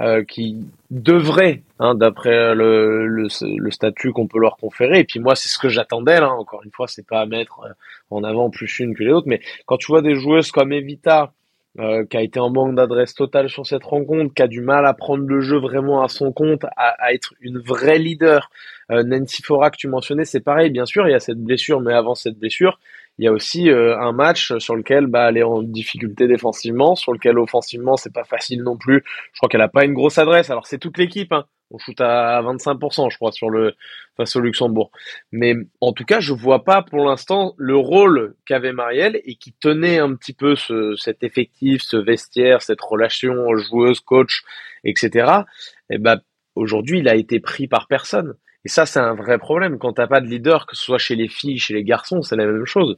euh, 0.00 0.24
qui 0.24 0.56
devraient, 0.90 1.60
hein, 1.80 1.94
d'après 1.94 2.54
le, 2.54 3.06
le, 3.06 3.28
le, 3.58 3.70
statut 3.70 4.12
qu'on 4.12 4.28
peut 4.28 4.40
leur 4.40 4.56
conférer, 4.56 5.00
et 5.00 5.04
puis 5.04 5.20
moi, 5.20 5.36
c'est 5.36 5.50
ce 5.50 5.58
que 5.58 5.68
j'attendais, 5.68 6.18
encore 6.18 6.62
une 6.64 6.72
fois, 6.72 6.88
c'est 6.88 7.06
pas 7.06 7.20
à 7.20 7.26
mettre 7.26 7.60
euh, 7.60 7.72
en 8.10 8.24
avant 8.24 8.48
plus 8.48 8.78
une 8.78 8.94
que 8.94 9.04
les 9.04 9.12
autres, 9.12 9.28
mais 9.28 9.42
quand 9.66 9.76
tu 9.76 9.88
vois 9.88 10.00
des 10.00 10.14
joueuses 10.14 10.50
comme 10.50 10.72
Evita, 10.72 11.34
euh, 11.78 12.04
qui 12.04 12.16
a 12.16 12.22
été 12.22 12.40
en 12.40 12.50
manque 12.50 12.74
d'adresse 12.74 13.14
totale 13.14 13.48
sur 13.48 13.66
cette 13.66 13.84
rencontre, 13.84 14.32
qui 14.34 14.42
a 14.42 14.48
du 14.48 14.60
mal 14.60 14.86
à 14.86 14.94
prendre 14.94 15.24
le 15.26 15.40
jeu 15.40 15.58
vraiment 15.58 16.02
à 16.02 16.08
son 16.08 16.32
compte, 16.32 16.64
à, 16.76 16.94
à 16.98 17.12
être 17.12 17.34
une 17.40 17.58
vraie 17.58 17.98
leader. 17.98 18.50
Euh, 18.90 19.02
Nancy 19.02 19.42
Fora 19.42 19.70
que 19.70 19.76
tu 19.76 19.88
mentionnais, 19.88 20.24
c'est 20.24 20.40
pareil, 20.40 20.70
bien 20.70 20.86
sûr, 20.86 21.06
il 21.08 21.12
y 21.12 21.14
a 21.14 21.20
cette 21.20 21.42
blessure, 21.42 21.80
mais 21.80 21.92
avant 21.92 22.14
cette 22.14 22.38
blessure, 22.38 22.78
il 23.18 23.24
y 23.24 23.28
a 23.28 23.32
aussi 23.32 23.70
euh, 23.70 23.98
un 23.98 24.12
match 24.12 24.56
sur 24.58 24.76
lequel 24.76 25.06
bah, 25.06 25.30
elle 25.30 25.38
est 25.38 25.42
en 25.42 25.62
difficulté 25.62 26.28
défensivement, 26.28 26.94
sur 26.94 27.12
lequel 27.12 27.38
offensivement 27.38 27.96
c'est 27.96 28.12
pas 28.12 28.24
facile 28.24 28.62
non 28.62 28.76
plus. 28.76 29.02
Je 29.32 29.38
crois 29.38 29.48
qu'elle 29.48 29.62
a 29.62 29.68
pas 29.68 29.84
une 29.84 29.94
grosse 29.94 30.18
adresse. 30.18 30.50
Alors 30.50 30.66
c'est 30.66 30.78
toute 30.78 30.98
l'équipe, 30.98 31.32
hein. 31.32 31.46
On 31.70 31.78
shoot 31.78 32.00
à 32.00 32.40
25% 32.42 33.10
je 33.10 33.16
crois 33.16 33.32
sur 33.32 33.50
le 33.50 33.74
face 34.16 34.36
au 34.36 34.40
Luxembourg. 34.40 34.90
Mais 35.32 35.54
en 35.80 35.92
tout 35.92 36.04
cas 36.04 36.20
je 36.20 36.32
vois 36.32 36.64
pas 36.64 36.82
pour 36.82 37.04
l'instant 37.04 37.54
le 37.56 37.76
rôle 37.76 38.34
qu'avait 38.46 38.72
Marielle 38.72 39.20
et 39.24 39.36
qui 39.36 39.52
tenait 39.52 39.98
un 39.98 40.14
petit 40.14 40.32
peu 40.32 40.56
ce, 40.56 40.94
cet 40.96 41.22
effectif, 41.22 41.82
ce 41.82 41.96
vestiaire, 41.96 42.62
cette 42.62 42.80
relation 42.80 43.56
joueuse 43.56 44.00
coach, 44.00 44.42
etc. 44.84 45.42
Et 45.90 45.98
bah 45.98 46.20
aujourd'hui 46.54 47.00
il 47.00 47.08
a 47.08 47.16
été 47.16 47.40
pris 47.40 47.68
par 47.68 47.86
personne. 47.88 48.36
Et 48.66 48.68
ça, 48.68 48.84
c'est 48.84 48.98
un 48.98 49.14
vrai 49.14 49.38
problème. 49.38 49.78
Quand 49.78 49.92
t'as 49.92 50.08
pas 50.08 50.20
de 50.20 50.26
leader, 50.26 50.66
que 50.66 50.74
ce 50.74 50.82
soit 50.82 50.98
chez 50.98 51.14
les 51.14 51.28
filles, 51.28 51.56
chez 51.56 51.72
les 51.72 51.84
garçons, 51.84 52.22
c'est 52.22 52.34
la 52.34 52.46
même 52.46 52.66
chose. 52.66 52.96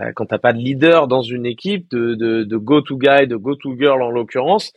Euh, 0.00 0.12
quand 0.14 0.26
t'as 0.26 0.38
pas 0.38 0.52
de 0.52 0.58
leader 0.58 1.08
dans 1.08 1.22
une 1.22 1.44
équipe, 1.44 1.90
de, 1.90 2.14
de, 2.14 2.44
de 2.44 2.56
go-to 2.56 2.96
guy, 2.96 3.26
de 3.26 3.34
go-to 3.34 3.74
girl 3.76 4.00
en 4.00 4.12
l'occurrence, 4.12 4.72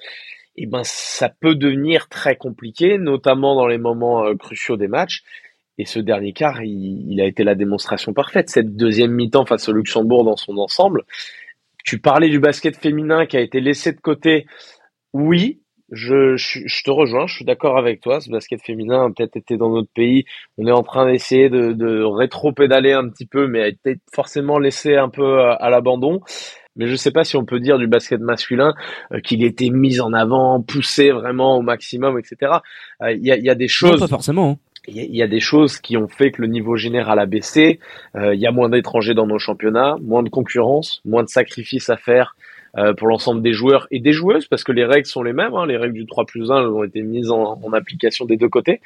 eh 0.56 0.66
ben 0.66 0.84
ça 0.84 1.30
peut 1.30 1.56
devenir 1.56 2.10
très 2.10 2.36
compliqué, 2.36 2.98
notamment 2.98 3.56
dans 3.56 3.68
les 3.68 3.78
moments 3.78 4.26
euh, 4.26 4.36
cruciaux 4.36 4.78
des 4.78 4.88
matchs. 4.88 5.24
Et 5.78 5.86
ce 5.86 6.00
dernier 6.00 6.34
quart, 6.34 6.62
il, 6.62 7.20
a 7.22 7.26
été 7.26 7.44
la 7.44 7.56
démonstration 7.56 8.14
parfaite. 8.14 8.50
Cette 8.50 8.76
deuxième 8.76 9.12
mi-temps 9.12 9.46
face 9.46 9.70
au 9.70 9.74
Luxembourg 9.74 10.24
dans 10.24 10.36
son 10.36 10.58
ensemble. 10.58 11.04
Tu 11.84 12.00
parlais 12.00 12.30
du 12.30 12.40
basket 12.40 12.78
féminin 12.78 13.26
qui 13.26 13.38
a 13.38 13.40
été 13.40 13.62
laissé 13.62 13.92
de 13.92 14.00
côté. 14.00 14.46
Oui, 15.14 15.62
je, 15.92 16.84
te 16.84 16.92
rejoins, 16.92 17.26
je 17.26 17.36
suis 17.36 17.46
d'accord 17.46 17.78
avec 17.78 18.02
toi. 18.02 18.22
Ce 18.22 18.30
basket 18.30 18.62
féminin 18.62 19.06
a 19.06 19.10
peut-être 19.10 19.36
été 19.38 19.58
dans 19.58 19.70
notre 19.70 19.92
pays. 19.92 20.26
On 20.58 20.68
est 20.68 20.72
en 20.72 20.84
train 20.84 21.12
d'essayer 21.12 21.50
de, 21.50 21.74
de 21.74 22.04
rétro-pédaler 22.04 22.94
un 22.94 23.10
petit 23.10 23.26
peu, 23.26 23.48
mais 23.48 23.62
a 23.62 23.68
été 23.68 23.96
forcément 24.14 24.60
laissé 24.60 24.96
un 24.96 25.10
peu 25.10 25.42
à, 25.42 25.70
l'abandon. 25.70 26.22
Mais 26.76 26.88
je 26.88 26.96
sais 26.96 27.12
pas 27.12 27.24
si 27.24 27.36
on 27.36 27.46
peut 27.46 27.60
dire 27.60 27.78
du 27.78 27.88
basket 27.88 28.22
masculin 28.22 28.74
euh, 29.12 29.20
qu'il 29.20 29.44
était 29.44 29.70
mis 29.70 30.00
en 30.00 30.14
avant, 30.14 30.62
poussé 30.62 31.12
vraiment 31.12 31.58
au 31.58 31.62
maximum, 31.62 32.18
etc. 32.18 32.54
Euh, 33.02 33.12
il 33.12 33.26
y, 33.26 33.32
a, 33.32 33.38
y, 33.38 33.50
a, 33.50 33.56
des 33.56 33.68
choses. 33.68 34.00
pas 34.00 34.08
forcément. 34.08 34.52
Hein. 34.52 34.58
Il 34.88 35.16
y, 35.16 35.22
a 35.22 35.28
des 35.28 35.40
choses 35.40 35.78
qui 35.78 35.96
ont 35.96 36.08
fait 36.08 36.32
que 36.32 36.42
le 36.42 36.48
niveau 36.48 36.76
général 36.76 37.20
a 37.20 37.28
baissé. 37.28 37.80
Euh, 38.16 38.34
il 38.34 38.42
y 38.42 38.48
a 38.48 38.52
moins 38.52 38.68
d'étrangers 38.68 39.14
dans 39.14 39.28
nos 39.28 39.38
championnats, 39.38 39.96
moins 40.02 40.24
de 40.24 40.30
concurrence, 40.30 41.02
moins 41.06 41.22
de 41.22 41.30
sacrifices 41.30 41.92
à 41.92 41.98
faire 41.98 42.36
euh, 42.78 42.94
pour 42.94 43.08
l'ensemble 43.08 43.42
des 43.42 43.52
joueurs 43.52 43.88
et 43.92 44.00
des 44.00 44.14
joueuses, 44.14 44.48
parce 44.48 44.64
que 44.64 44.72
les 44.72 44.86
règles 44.86 45.06
sont 45.06 45.24
les 45.24 45.34
mêmes. 45.34 45.54
Hein, 45.54 45.66
les 45.66 45.76
règles 45.76 45.94
du 45.94 46.06
3 46.06 46.26
plus 46.26 46.52
1 46.52 46.68
ont 46.70 46.84
été 46.84 47.02
mises 47.02 47.30
en, 47.30 47.60
application 47.74 48.26
des 48.26 48.38
deux 48.38 48.48
côtés. 48.48 48.80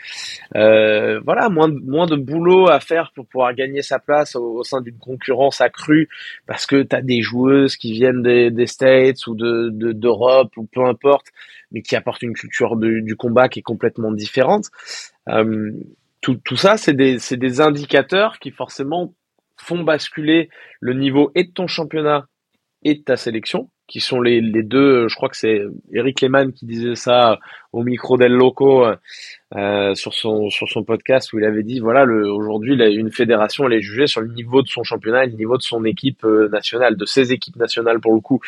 Euh, 0.56 1.20
voilà, 1.24 1.50
moins 1.50 1.70
de, 1.70 1.80
moins 1.80 2.08
de 2.08 2.16
boulot 2.16 2.68
à 2.68 2.80
faire 2.80 3.12
pour 3.14 3.28
pouvoir 3.28 3.54
gagner 3.54 3.82
sa 3.82 4.00
place 4.00 4.36
au, 4.36 4.64
sein 4.64 4.82
d'une 4.82 4.98
concurrence 4.98 5.62
accrue, 5.62 6.10
parce 6.48 6.66
que 6.66 6.82
tu 6.82 6.96
as 6.96 7.02
des 7.02 7.22
joueuses 7.22 7.78
qui 7.78 7.92
viennent 7.92 8.24
des, 8.24 8.50
des 8.50 8.68
States 8.68 9.28
ou 9.28 9.36
de 9.36 9.70
d'Europe 9.92 10.58
ou 10.58 10.66
peu 10.66 10.84
importe, 10.84 11.28
mais 11.72 11.82
qui 11.82 11.96
apportent 11.96 12.24
une 12.24 12.34
culture 12.34 12.76
du 12.78 13.16
combat 13.16 13.50
qui 13.50 13.60
est 13.60 13.64
complètement 13.64 14.12
différente. 14.12 14.66
Euh, 15.30 15.72
tout, 16.22 16.40
tout 16.44 16.56
ça, 16.56 16.78
c'est 16.78 16.94
des, 16.94 17.18
des 17.32 17.62
indicateurs 17.62 18.40
qui 18.40 18.50
forcément 18.50 19.14
font 19.58 19.84
basculer 19.84 20.50
le 20.80 20.94
niveau 20.94 21.32
et 21.36 21.44
de 21.44 21.52
ton 21.52 21.68
championnat 21.68 22.28
et 22.84 22.96
de 22.96 23.02
ta 23.02 23.16
sélection 23.16 23.70
qui 23.88 24.00
sont 24.00 24.20
les, 24.20 24.42
les 24.42 24.64
deux, 24.64 25.08
je 25.08 25.16
crois 25.16 25.30
que 25.30 25.38
c'est 25.38 25.62
Eric 25.94 26.22
Lehmann 26.22 26.52
qui 26.54 26.66
disait 26.66 26.96
ça 26.96 27.40
au 27.72 27.84
micro 27.84 28.18
d'El 28.18 28.32
Loco 28.32 28.86
euh, 29.56 29.94
sur 29.94 30.14
son 30.14 30.50
sur 30.50 30.68
son 30.68 30.84
podcast 30.84 31.32
où 31.34 31.40
il 31.40 31.46
avait 31.46 31.62
dit 31.62 31.80
voilà 31.80 32.04
aujourd'hui 32.06 32.74
une 32.74 33.12
fédération 33.12 33.68
elle 33.68 33.74
est 33.74 33.82
jugée 33.82 34.08
sur 34.08 34.22
le 34.22 34.30
niveau 34.30 34.62
de 34.62 34.68
son 34.68 34.84
championnat, 34.84 35.26
le 35.26 35.34
niveau 35.34 35.58
de 35.58 35.62
son 35.62 35.86
équipe 35.86 36.24
euh, 36.26 36.50
nationale, 36.50 36.98
de 36.98 37.06
ses 37.06 37.32
équipes 37.32 37.58
nationales 37.58 38.00
pour 38.00 38.14
le 38.14 38.22
coup. 38.22 38.40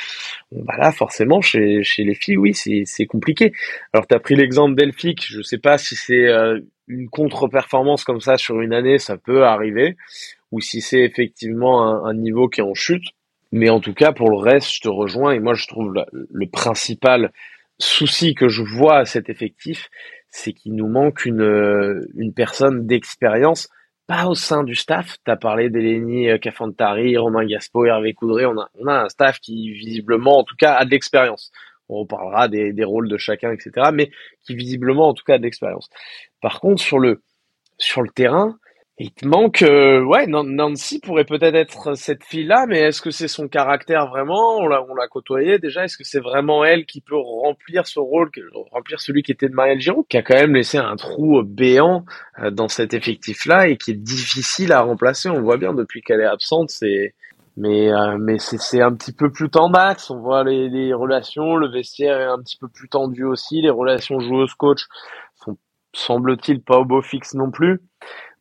Bon, 0.52 0.64
bah 0.64 0.76
là 0.78 0.92
forcément 0.92 1.40
chez 1.42 1.84
chez 1.84 2.04
les 2.04 2.16
filles 2.16 2.38
oui 2.38 2.54
c'est 2.54 2.84
c'est 2.86 3.06
compliqué. 3.06 3.52
Alors 3.94 4.08
tu 4.08 4.16
as 4.16 4.20
pris 4.20 4.36
l'exemple 4.36 4.76
d'Elfic, 4.76 5.26
je 5.28 5.42
sais 5.42 5.60
pas 5.60 5.78
si 5.78 5.96
c'est 5.96 6.28
euh, 6.28 6.60
une 6.88 7.10
contre-performance 7.10 8.04
comme 8.04 8.22
ça 8.22 8.38
sur 8.38 8.60
une 8.62 8.74
année, 8.74 8.98
ça 8.98 9.18
peut 9.18 9.44
arriver 9.44 9.98
ou 10.52 10.62
si 10.62 10.82
c'est 10.82 11.02
effectivement 11.02 11.84
un, 11.84 12.10
un 12.10 12.14
niveau 12.14 12.48
qui 12.48 12.62
est 12.62 12.64
en 12.64 12.74
chute 12.74 13.04
mais 13.52 13.70
en 13.70 13.80
tout 13.80 13.94
cas, 13.94 14.12
pour 14.12 14.30
le 14.30 14.38
reste, 14.38 14.74
je 14.74 14.82
te 14.82 14.90
rejoins. 14.90 15.32
Et 15.32 15.40
moi, 15.40 15.54
je 15.54 15.68
trouve 15.68 15.94
le, 15.94 16.48
principal 16.48 17.32
souci 17.80 18.34
que 18.34 18.48
je 18.48 18.64
vois 18.64 19.00
à 19.00 19.06
cet 19.06 19.30
effectif, 19.30 19.90
c'est 20.30 20.54
qu'il 20.54 20.76
nous 20.76 20.88
manque 20.88 21.26
une, 21.26 21.42
euh, 21.42 22.08
une 22.16 22.34
personne 22.34 22.88
d'expérience, 22.88 23.70
pas 24.08 24.28
au 24.28 24.36
sein 24.36 24.64
du 24.64 24.76
staff. 24.76 25.18
Tu 25.24 25.32
as 25.32 25.36
parlé 25.36 25.70
d'Eleni 25.70 26.40
Cafantari, 26.40 27.16
euh, 27.16 27.22
Romain 27.22 27.46
Gaspo, 27.46 27.86
Hervé 27.86 28.14
Coudray. 28.14 28.46
On 28.46 28.60
a, 28.60 28.70
on 28.80 28.88
a 28.88 29.04
un 29.04 29.10
staff 29.10 29.40
qui, 29.40 29.72
visiblement, 29.72 30.40
en 30.40 30.44
tout 30.44 30.56
cas, 30.58 30.74
a 30.74 30.86
de 30.86 30.92
l'expérience. 30.92 31.52
On 31.90 32.00
reparlera 32.00 32.48
des, 32.48 32.74
des 32.74 32.84
rôles 32.84 33.08
de 33.08 33.18
chacun, 33.18 33.52
etc. 33.52 33.92
Mais 33.94 34.12
qui, 34.46 34.56
visiblement, 34.56 35.10
en 35.10 35.14
tout 35.14 35.24
cas, 35.24 35.36
a 35.36 35.38
de 35.38 35.44
l'expérience. 35.44 35.90
Par 36.42 36.60
contre, 36.60 36.82
sur 36.82 37.00
le, 37.00 37.22
sur 37.78 38.02
le 38.02 38.10
terrain, 38.10 38.58
il 39.00 39.12
te 39.12 39.28
manque, 39.28 39.62
euh, 39.62 40.04
ouais, 40.04 40.26
Nancy 40.26 41.00
pourrait 41.00 41.24
peut-être 41.24 41.54
être 41.54 41.96
cette 41.96 42.24
fille-là, 42.24 42.66
mais 42.68 42.80
est-ce 42.80 43.00
que 43.00 43.12
c'est 43.12 43.28
son 43.28 43.48
caractère 43.48 44.08
vraiment? 44.08 44.58
On 44.58 44.68
l'a, 44.68 44.84
on 44.90 44.96
l'a 44.96 45.08
côtoyé 45.08 45.60
déjà. 45.60 45.84
Est-ce 45.84 45.98
que 45.98 46.04
c'est 46.04 46.20
vraiment 46.20 46.66
elle 46.66 46.88
qui 46.88 47.02
peut 47.02 47.16
remplir 47.16 47.86
ce 47.86 48.00
rôle, 48.00 48.32
remplir 48.72 49.00
celui 49.00 49.22
qui 49.22 49.32
était 49.32 49.50
de 49.50 49.54
Marielle 49.54 49.80
Giroud, 49.80 50.08
qui 50.08 50.18
a 50.18 50.24
quand 50.24 50.34
même 50.34 50.56
laissé 50.56 50.80
un 50.80 50.96
trou 50.96 51.44
béant 51.44 52.06
euh, 52.40 52.50
dans 52.50 52.70
cet 52.70 52.96
effectif-là 52.96 53.68
et 53.68 53.78
qui 53.78 53.92
est 53.92 54.02
difficile 54.02 54.72
à 54.72 54.82
remplacer? 54.82 55.30
On 55.30 55.44
voit 55.44 55.58
bien 55.58 55.76
depuis 55.76 56.02
qu'elle 56.02 56.22
est 56.22 56.26
absente, 56.26 56.72
c'est, 56.72 57.14
mais 57.56 57.94
euh, 57.94 58.18
mais 58.20 58.40
c'est, 58.40 58.82
un 58.82 58.94
petit 58.96 59.14
peu 59.14 59.32
plus 59.32 59.52
tendax. 59.52 60.10
On 60.10 60.22
voit 60.22 60.44
les, 60.44 60.70
les 60.70 60.92
relations, 60.96 61.56
le 61.56 61.70
vestiaire 61.70 62.20
est 62.20 62.26
un 62.26 62.40
petit 62.40 62.58
peu 62.58 62.68
plus 62.68 62.90
tendu 62.90 63.26
aussi. 63.26 63.62
Les 63.62 63.70
relations 63.70 64.20
joueuses-coach 64.20 64.88
sont 65.36 65.56
semble-t-il 65.94 66.62
pas 66.62 66.80
au 66.80 66.86
beau 66.86 67.02
fixe 67.02 67.34
non 67.34 67.52
plus. 67.52 67.82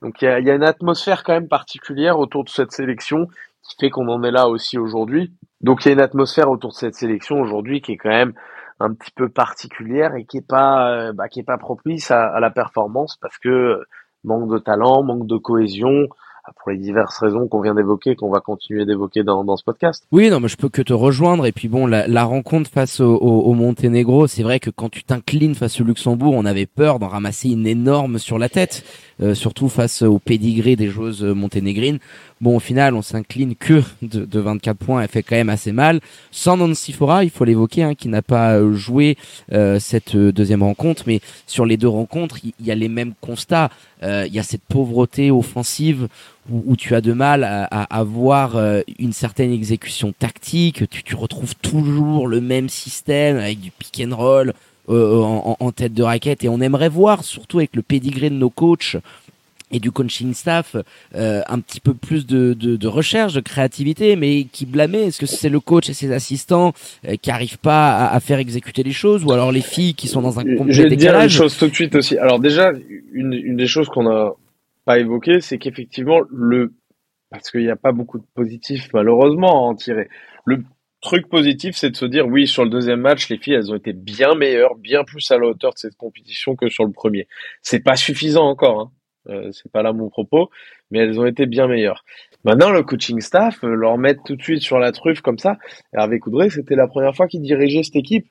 Donc 0.03 0.23
il 0.23 0.27
y 0.27 0.29
a, 0.29 0.41
y 0.41 0.51
a, 0.51 0.55
une 0.55 0.63
atmosphère 0.63 1.23
quand 1.25 1.33
même 1.33 1.49
particulière 1.49 2.19
autour 2.19 2.45
de 2.45 2.49
cette 2.49 2.73
sélection 2.73 3.27
qui 3.63 3.77
fait 3.79 3.91
qu'on 3.91 4.09
en 4.09 4.23
est 4.23 4.31
là 4.31 4.49
aussi 4.49 4.79
aujourd'hui. 4.79 5.33
Donc 5.61 5.85
il 5.85 5.89
y 5.89 5.91
a 5.91 5.95
une 5.95 6.01
atmosphère 6.01 6.51
autour 6.51 6.71
de 6.71 6.77
cette 6.77 6.95
sélection 6.95 7.41
aujourd'hui 7.41 7.81
qui 7.81 7.93
est 7.93 7.97
quand 7.97 8.11
même 8.11 8.35
un 8.79 8.93
petit 8.93 9.11
peu 9.11 9.29
particulière 9.29 10.15
et 10.15 10.25
qui 10.25 10.39
est 10.39 10.47
pas 10.47 10.91
euh, 10.91 11.13
bah, 11.13 11.29
qui 11.29 11.41
est 11.41 11.45
pas 11.45 11.59
propice 11.59 12.11
à, 12.11 12.27
à, 12.27 12.41
la 12.41 12.51
performance 12.51 13.17
parce 13.21 13.39
que 13.39 13.83
manque 14.23 14.51
de 14.51 14.59
talent, 14.59 15.03
manque 15.03 15.27
de 15.27 15.37
cohésion, 15.37 16.09
pour 16.55 16.71
les 16.71 16.79
diverses 16.79 17.19
raisons 17.19 17.49
qu'on 17.49 17.61
vient 17.61 17.75
d'évoquer, 17.75 18.15
qu'on 18.15 18.31
va 18.31 18.41
continuer 18.41 18.85
d'évoquer 18.85 19.23
dans, 19.23 19.45
dans 19.45 19.57
ce 19.57 19.65
podcast. 19.65 20.07
Oui, 20.13 20.31
non, 20.31 20.41
mais 20.41 20.49
je 20.49 20.57
peux 20.57 20.69
que 20.69 20.83
te 20.83 20.93
rejoindre. 20.93 21.47
Et 21.47 21.53
puis 21.53 21.69
bon, 21.69 21.87
la, 21.87 22.25
rencontre 22.25 22.71
face 22.71 23.01
au, 23.01 23.53
Monténégro, 23.55 24.27
c'est 24.27 24.43
vrai 24.43 24.61
que 24.61 24.71
quand 24.71 24.89
tu 24.89 25.03
t'inclines 25.05 25.55
face 25.55 25.81
au 25.81 25.85
Luxembourg, 25.85 26.35
on 26.35 26.45
avait 26.45 26.67
peur 26.67 26.99
d'en 26.99 27.09
ramasser 27.09 27.51
une 27.51 27.67
énorme 27.67 28.19
sur 28.19 28.39
la 28.39 28.49
tête, 28.49 28.85
euh, 29.23 29.35
surtout 29.35 29.69
face 29.69 30.03
au 30.03 30.19
pédigré 30.19 30.77
des 30.77 30.89
joueuses 30.89 31.25
monténégrines. 31.25 31.99
Bon, 32.43 32.57
au 32.57 32.61
final, 32.61 32.95
on 32.95 33.01
s'incline 33.01 33.57
que 33.57 33.83
de, 34.03 34.27
de, 34.27 34.41
24 34.41 34.77
points. 34.77 35.01
Elle 35.01 35.09
fait 35.09 35.23
quand 35.23 35.37
même 35.37 35.49
assez 35.49 35.73
mal. 35.73 36.01
Sans 36.31 36.59
Nancy 36.59 36.95
il 37.23 37.31
faut 37.31 37.45
l'évoquer, 37.45 37.83
hein, 37.83 37.95
qui 37.95 38.09
n'a 38.09 38.21
pas 38.21 38.61
joué 38.73 39.17
euh, 39.53 39.79
cette 39.79 40.15
deuxième 40.15 40.63
rencontre. 40.63 41.05
Mais 41.07 41.21
sur 41.47 41.65
les 41.65 41.79
deux 41.79 41.89
rencontres, 41.89 42.37
il 42.45 42.53
y, 42.61 42.71
a 42.71 42.75
les 42.75 42.89
mêmes 42.89 43.15
constats. 43.23 43.71
Euh, 44.03 44.25
il 44.27 44.35
y 44.35 44.39
a 44.39 44.43
cette 44.43 44.65
pauvreté 44.69 45.31
offensive 45.31 46.09
où, 46.51 46.63
où 46.67 46.77
tu 46.77 46.95
as 46.95 47.01
de 47.01 47.15
mal 47.15 47.43
à, 47.43 47.85
avoir 47.85 48.57
euh, 48.57 48.83
une 48.99 49.15
certaine 49.15 49.51
exécution 49.51 50.13
tactique. 50.13 50.85
Tu, 50.91 51.15
retrouves 51.15 51.55
toujours 51.57 52.29
le 52.29 52.43
même 52.43 52.69
système 52.69 53.39
avec 53.39 53.61
du 53.61 53.71
pick 53.71 54.03
and 54.07 54.15
roll. 54.15 54.53
en, 54.89 55.57
en, 55.59 55.73
tête 55.73 55.95
de 55.95 56.03
raquette 56.03 56.45
et 56.45 56.49
on 56.49 56.61
aimerait 56.61 56.91
voir 56.91 57.25
surtout 57.25 57.59
avec 57.59 57.75
le 57.75 57.83
pédigré 57.83 58.31
de 58.31 58.37
nos 58.37 58.51
coachs 58.51 58.97
et 59.71 59.81
du 59.81 59.91
coaching 59.91 60.33
staff 60.33 60.77
euh, 61.15 61.43
un 61.49 61.61
petit 61.61 61.81
peu 61.81 61.95
plus 61.95 62.27
de, 62.27 62.55
de, 62.55 62.77
de, 62.77 62.89
recherche, 62.89 63.35
de 63.35 63.41
créativité, 63.41 64.15
mais 64.17 64.45
qui 64.45 64.65
blâmait 64.65 65.07
Est-ce 65.07 65.19
que 65.19 65.27
c'est 65.27 65.49
le 65.49 65.61
coach 65.61 65.89
et 65.89 65.95
ses 65.95 66.13
assistants 66.13 66.73
euh, 67.07 67.17
qui 67.17 67.31
arrivent 67.31 67.59
pas 67.59 67.97
à, 67.97 68.15
à, 68.15 68.21
faire 68.21 68.39
exécuter 68.39 68.83
les 68.83 68.93
choses, 68.93 69.25
ou 69.25 69.33
alors 69.33 69.51
les 69.51 69.61
filles 69.61 69.95
qui 69.95 70.07
sont 70.09 70.23
dans 70.23 70.39
un 70.39 70.45
complet 70.45 70.73
Je 70.73 70.83
vais 70.83 70.97
dire 70.97 71.19
une 71.19 71.29
chose 71.29 71.57
tout 71.57 71.69
de 71.69 71.75
suite 71.75 71.95
aussi. 71.97 72.17
Alors 72.19 72.39
déjà, 72.39 72.73
une, 73.13 73.33
une 73.33 73.57
des 73.57 73.67
choses 73.67 73.89
qu'on 73.89 74.05
n'a 74.05 74.33
pas 74.85 74.99
évoquées, 74.99 75.41
c'est 75.41 75.59
qu'effectivement 75.59 76.21
le 76.31 76.73
parce 77.31 77.51
qu'il 77.51 77.63
n'y 77.63 77.71
a 77.71 77.77
pas 77.77 77.93
beaucoup 77.93 78.19
de 78.19 78.25
positifs 78.35 78.89
malheureusement 78.95 79.67
à 79.67 79.69
en 79.69 79.75
tirer. 79.75 80.09
Le 80.45 80.63
truc 81.01 81.29
positif, 81.29 81.77
c'est 81.77 81.91
de 81.91 81.97
se 81.97 82.07
dire 82.07 82.27
oui, 82.27 82.47
sur 82.47 82.65
le 82.65 82.71
deuxième 82.71 83.01
match, 83.01 83.29
les 83.29 83.39
filles, 83.39 83.55
elles 83.55 83.71
ont 83.71 83.77
été 83.77 83.93
bien 83.93 84.35
meilleures, 84.35 84.77
bien 84.77 85.05
plus 85.05 85.31
à 85.31 85.39
la 85.39 85.49
hauteur 85.49 85.73
de 85.75 85.79
cette 85.79 85.97
compétition 85.97 86.57
que 86.57 86.69
sur 86.69 86.85
le 86.85 86.93
premier. 86.93 87.27
C'est 87.63 87.81
pas 87.81 87.97
suffisant 87.97 88.49
encore. 88.49 88.81
Hein. 88.81 88.91
Euh, 89.29 89.51
c'est 89.53 89.71
pas 89.71 89.83
là 89.83 89.93
mon 89.93 90.09
propos, 90.09 90.51
mais 90.91 91.01
elles 91.01 91.19
ont 91.19 91.27
été 91.27 91.47
bien 91.47 91.67
meilleures. 91.67 92.05
Maintenant, 92.45 92.71
le 92.71 92.83
coaching 92.83 93.21
staff, 93.21 93.63
euh, 93.65 93.75
leur 93.75 93.99
mettre 93.99 94.23
tout 94.25 94.37
de 94.37 94.43
suite 94.43 94.63
sur 94.63 94.79
la 94.79 94.93
truffe 94.93 95.21
comme 95.21 95.39
ça. 95.39 95.57
Hervé 95.93 96.19
Coudray, 96.19 96.51
c'était 96.51 96.77
la 96.77 96.87
première 96.87 97.15
fois 97.15 97.27
qu'il 97.27 97.43
dirigeait 97.43 97.83
cette 97.83 97.97
équipe. 97.97 98.27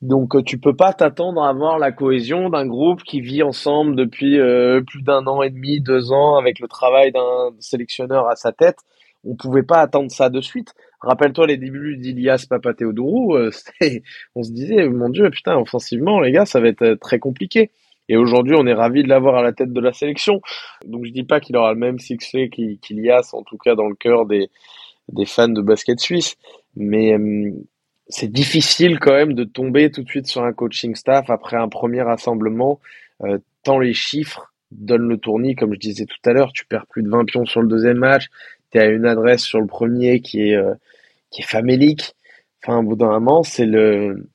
Donc, 0.00 0.34
euh, 0.36 0.42
tu 0.42 0.58
peux 0.58 0.76
pas 0.76 0.92
t'attendre 0.92 1.42
à 1.42 1.50
avoir 1.50 1.78
la 1.78 1.92
cohésion 1.92 2.50
d'un 2.50 2.66
groupe 2.66 3.02
qui 3.02 3.20
vit 3.20 3.42
ensemble 3.42 3.96
depuis 3.96 4.38
plus 4.86 5.02
d'un 5.02 5.26
an 5.26 5.42
et 5.42 5.50
demi, 5.50 5.80
deux 5.80 6.12
ans, 6.12 6.36
avec 6.36 6.60
le 6.60 6.68
travail 6.68 7.12
d'un 7.12 7.50
sélectionneur 7.58 8.28
à 8.28 8.36
sa 8.36 8.52
tête. 8.52 8.78
On 9.24 9.34
pouvait 9.34 9.64
pas 9.64 9.80
attendre 9.80 10.10
ça 10.10 10.30
de 10.30 10.40
suite. 10.40 10.72
Rappelle-toi 11.00 11.48
les 11.48 11.56
débuts 11.56 11.96
d'Ilias 11.96 12.46
Papateodourou, 12.48 13.36
on 14.36 14.42
se 14.42 14.52
disait, 14.52 14.88
mon 14.88 15.08
Dieu, 15.08 15.28
putain, 15.30 15.56
offensivement, 15.56 16.20
les 16.20 16.32
gars, 16.32 16.46
ça 16.46 16.60
va 16.60 16.68
être 16.68 16.94
très 16.94 17.18
compliqué. 17.18 17.70
Et 18.08 18.16
aujourd'hui, 18.16 18.54
on 18.56 18.66
est 18.66 18.74
ravi 18.74 19.02
de 19.02 19.08
l'avoir 19.08 19.36
à 19.36 19.42
la 19.42 19.52
tête 19.52 19.72
de 19.72 19.80
la 19.80 19.92
sélection. 19.92 20.40
Donc 20.86 21.04
je 21.04 21.10
dis 21.10 21.24
pas 21.24 21.40
qu'il 21.40 21.56
aura 21.56 21.72
le 21.72 21.78
même 21.78 21.98
succès 21.98 22.48
qu'il 22.48 22.78
y 22.90 23.10
a, 23.10 23.20
en 23.32 23.42
tout 23.42 23.58
cas 23.58 23.74
dans 23.74 23.88
le 23.88 23.94
cœur 23.94 24.26
des, 24.26 24.50
des 25.08 25.26
fans 25.26 25.48
de 25.48 25.60
basket 25.60 26.00
suisse. 26.00 26.36
Mais 26.76 27.12
euh, 27.12 27.52
c'est 28.08 28.30
difficile 28.30 28.98
quand 28.98 29.12
même 29.12 29.34
de 29.34 29.44
tomber 29.44 29.90
tout 29.90 30.02
de 30.02 30.08
suite 30.08 30.26
sur 30.26 30.42
un 30.42 30.52
coaching 30.52 30.94
staff 30.94 31.28
après 31.30 31.56
un 31.56 31.68
premier 31.68 32.02
rassemblement, 32.02 32.80
euh, 33.24 33.38
tant 33.62 33.78
les 33.78 33.94
chiffres 33.94 34.52
donne 34.70 35.08
le 35.08 35.18
tournis, 35.18 35.54
comme 35.54 35.74
je 35.74 35.78
disais 35.78 36.06
tout 36.06 36.18
à 36.28 36.32
l'heure, 36.32 36.52
tu 36.52 36.66
perds 36.66 36.86
plus 36.86 37.02
de 37.02 37.08
20 37.08 37.24
pions 37.24 37.46
sur 37.46 37.62
le 37.62 37.68
deuxième 37.68 37.98
match, 37.98 38.28
tu 38.70 38.78
as 38.78 38.86
une 38.86 39.06
adresse 39.06 39.42
sur 39.42 39.60
le 39.60 39.66
premier 39.66 40.20
qui 40.20 40.50
est, 40.50 40.56
euh, 40.56 40.74
qui 41.30 41.42
est 41.42 41.46
famélique. 41.46 42.14
Enfin, 42.62 42.78
au 42.78 42.82
bout 42.82 42.96
d'un 42.96 43.08
moment, 43.08 43.42
c'est 43.42 43.66
le, 43.66 44.28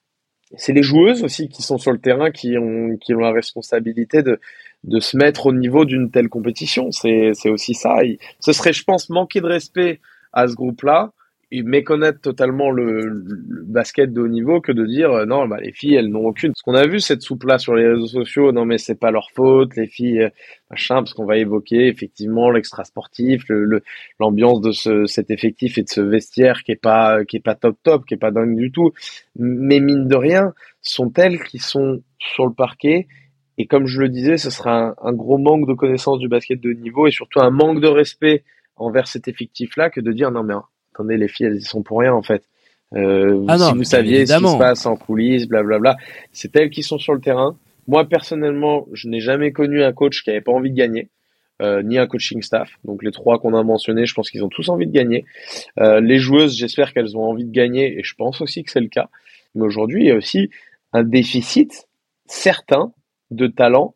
c'est 0.56 0.74
les 0.74 0.84
joueuses 0.84 1.24
aussi 1.24 1.50
qui 1.50 1.62
sont 1.64 1.78
sur 1.78 1.92
le 1.92 2.00
terrain 2.00 2.32
qui 2.32 2.58
ont, 2.58 2.98
qui 2.98 3.14
ont 3.14 3.20
la 3.20 3.32
responsabilité 3.32 4.22
de, 4.22 4.40
de 4.84 5.00
se 5.00 5.18
mettre 5.18 5.48
au 5.48 5.54
niveau 5.54 5.86
d'une 5.86 6.12
telle 6.12 6.30
compétition. 6.30 6.92
C'est, 6.92 7.32
aussi 7.50 7.74
ça. 7.74 7.98
ce 8.40 8.54
serait, 8.54 8.74
je 8.74 8.84
pense, 8.84 9.10
manquer 9.10 9.42
de 9.42 9.48
respect 9.48 10.00
à 10.32 10.48
ce 10.48 10.56
groupe-là 10.56 11.12
méconnaître 11.62 12.20
totalement 12.20 12.72
le, 12.72 13.24
basket 13.68 14.12
de 14.12 14.22
haut 14.22 14.28
niveau 14.28 14.62
que 14.62 14.72
de 14.72 14.86
dire 14.86 15.12
euh, 15.12 15.26
non 15.26 15.48
bah 15.48 15.58
les 15.62 15.72
filles 15.72 15.96
elles 15.96 16.10
n'ont 16.10 16.26
aucune. 16.26 16.54
Ce 16.56 16.64
qu'on 16.64 16.74
a 16.74 16.88
vu 16.88 17.00
cette 17.00 17.22
soupe 17.22 17.44
là 17.44 17.60
sur 17.60 17.76
les 17.76 17.88
réseaux 17.88 18.08
sociaux 18.08 18.52
non 18.52 18.66
mais 18.66 18.78
c'est 18.78 19.00
pas 19.00 19.12
leur 19.12 19.30
faute 19.36 19.76
les 19.76 19.88
filles 19.88 20.24
euh, 20.24 20.30
machin 20.72 20.96
parce 20.96 21.14
qu'on 21.14 21.26
va 21.26 21.38
évoquer 21.38 21.88
effectivement 21.88 22.50
l'extra 22.50 22.84
sportif 22.84 23.44
le 23.50 23.82
l'ambiance 24.20 24.62
de 24.62 24.72
ce 24.72 25.06
cet 25.06 25.30
effectif 25.30 25.78
et 25.78 25.84
de 25.84 25.90
ce 25.90 26.02
vestiaire 26.02 26.64
qui 26.64 26.72
est 26.72 26.82
pas 26.82 27.24
qui 27.26 27.38
est 27.38 27.44
pas 27.44 27.56
top 27.56 27.78
top 27.84 28.06
qui 28.06 28.16
est 28.16 28.18
pas 28.18 28.32
dingue 28.32 28.56
du 28.56 28.72
tout. 28.72 28.92
Mais 29.38 29.80
mine 29.80 30.08
de 30.08 30.16
rien 30.16 30.54
sont 30.82 31.12
elles 31.18 31.44
qui 31.44 31.60
sont 31.60 32.02
sur 32.18 32.46
le 32.46 32.54
parquet. 32.54 33.08
Et 33.58 33.68
comme 33.68 33.86
je 33.86 34.00
le 34.00 34.10
disais 34.10 34.38
ce 34.38 34.50
sera 34.50 34.88
un, 34.88 34.96
un 35.02 35.14
gros 35.14 35.38
manque 35.38 35.68
de 35.68 35.74
connaissance 35.74 36.18
du 36.20 36.28
basket 36.28 36.60
de 36.60 36.72
haut 36.72 36.74
niveau 36.74 37.06
et 37.06 37.12
surtout 37.12 37.42
un 37.42 37.52
manque 37.52 37.80
de 37.80 37.88
respect 37.88 38.44
envers 38.76 39.08
cet 39.08 39.28
effectif 39.28 39.78
là 39.78 39.90
que 39.90 40.02
de 40.02 40.12
dire 40.12 40.32
non 40.32 40.44
mais 40.44 40.56
attendez, 40.94 41.18
les 41.18 41.28
filles, 41.28 41.48
elles 41.48 41.58
y 41.58 41.64
sont 41.64 41.84
pour 41.84 42.00
rien 42.00 42.14
en 42.14 42.22
fait. 42.22 42.44
Euh, 42.96 43.44
ah 43.48 43.58
si 43.58 43.74
vous 43.74 43.84
saviez 43.84 44.26
ce 44.26 44.38
qui 44.38 44.48
se 44.48 44.58
passe 44.58 44.86
en 44.86 44.96
coulisses, 44.96 45.48
blablabla, 45.48 45.98
c'est 46.32 46.56
elles 46.56 46.70
qui 46.70 46.84
sont 46.84 47.00
sur 47.00 47.14
le 47.14 47.20
terrain. 47.20 47.58
Moi 47.88 48.06
personnellement, 48.06 48.88
je 48.94 49.08
n'ai 49.10 49.20
jamais 49.20 49.52
connu 49.52 49.84
un 49.84 49.92
coach 49.94 50.24
qui 50.24 50.30
avait 50.30 50.42
pas 50.42 50.52
envie 50.52 50.70
de 50.70 50.76
gagner, 50.76 51.10
euh, 51.62 51.82
ni 51.82 51.98
un 51.98 52.06
coaching 52.06 52.42
staff. 52.42 52.70
Donc 52.86 53.04
les 53.04 53.12
trois 53.12 53.40
qu'on 53.40 53.56
a 53.56 53.64
mentionnés, 53.64 54.06
je 54.06 54.14
pense 54.14 54.30
qu'ils 54.30 54.44
ont 54.44 54.50
tous 54.50 54.70
envie 54.70 54.88
de 54.88 54.92
gagner. 54.92 55.26
Euh, 55.80 56.00
les 56.02 56.20
joueuses, 56.20 56.56
j'espère 56.56 56.94
qu'elles 56.94 57.18
ont 57.18 57.24
envie 57.24 57.46
de 57.46 57.52
gagner, 57.52 58.00
et 58.00 58.04
je 58.04 58.14
pense 58.16 58.42
aussi 58.42 58.64
que 58.64 58.72
c'est 58.72 58.82
le 58.82 58.90
cas. 58.90 59.10
Mais 59.56 59.64
aujourd'hui, 59.64 60.04
il 60.04 60.08
y 60.08 60.12
a 60.12 60.16
aussi 60.16 60.50
un 60.94 61.04
déficit 61.04 61.88
certain 62.28 62.94
de 63.32 63.48
talent 63.48 63.96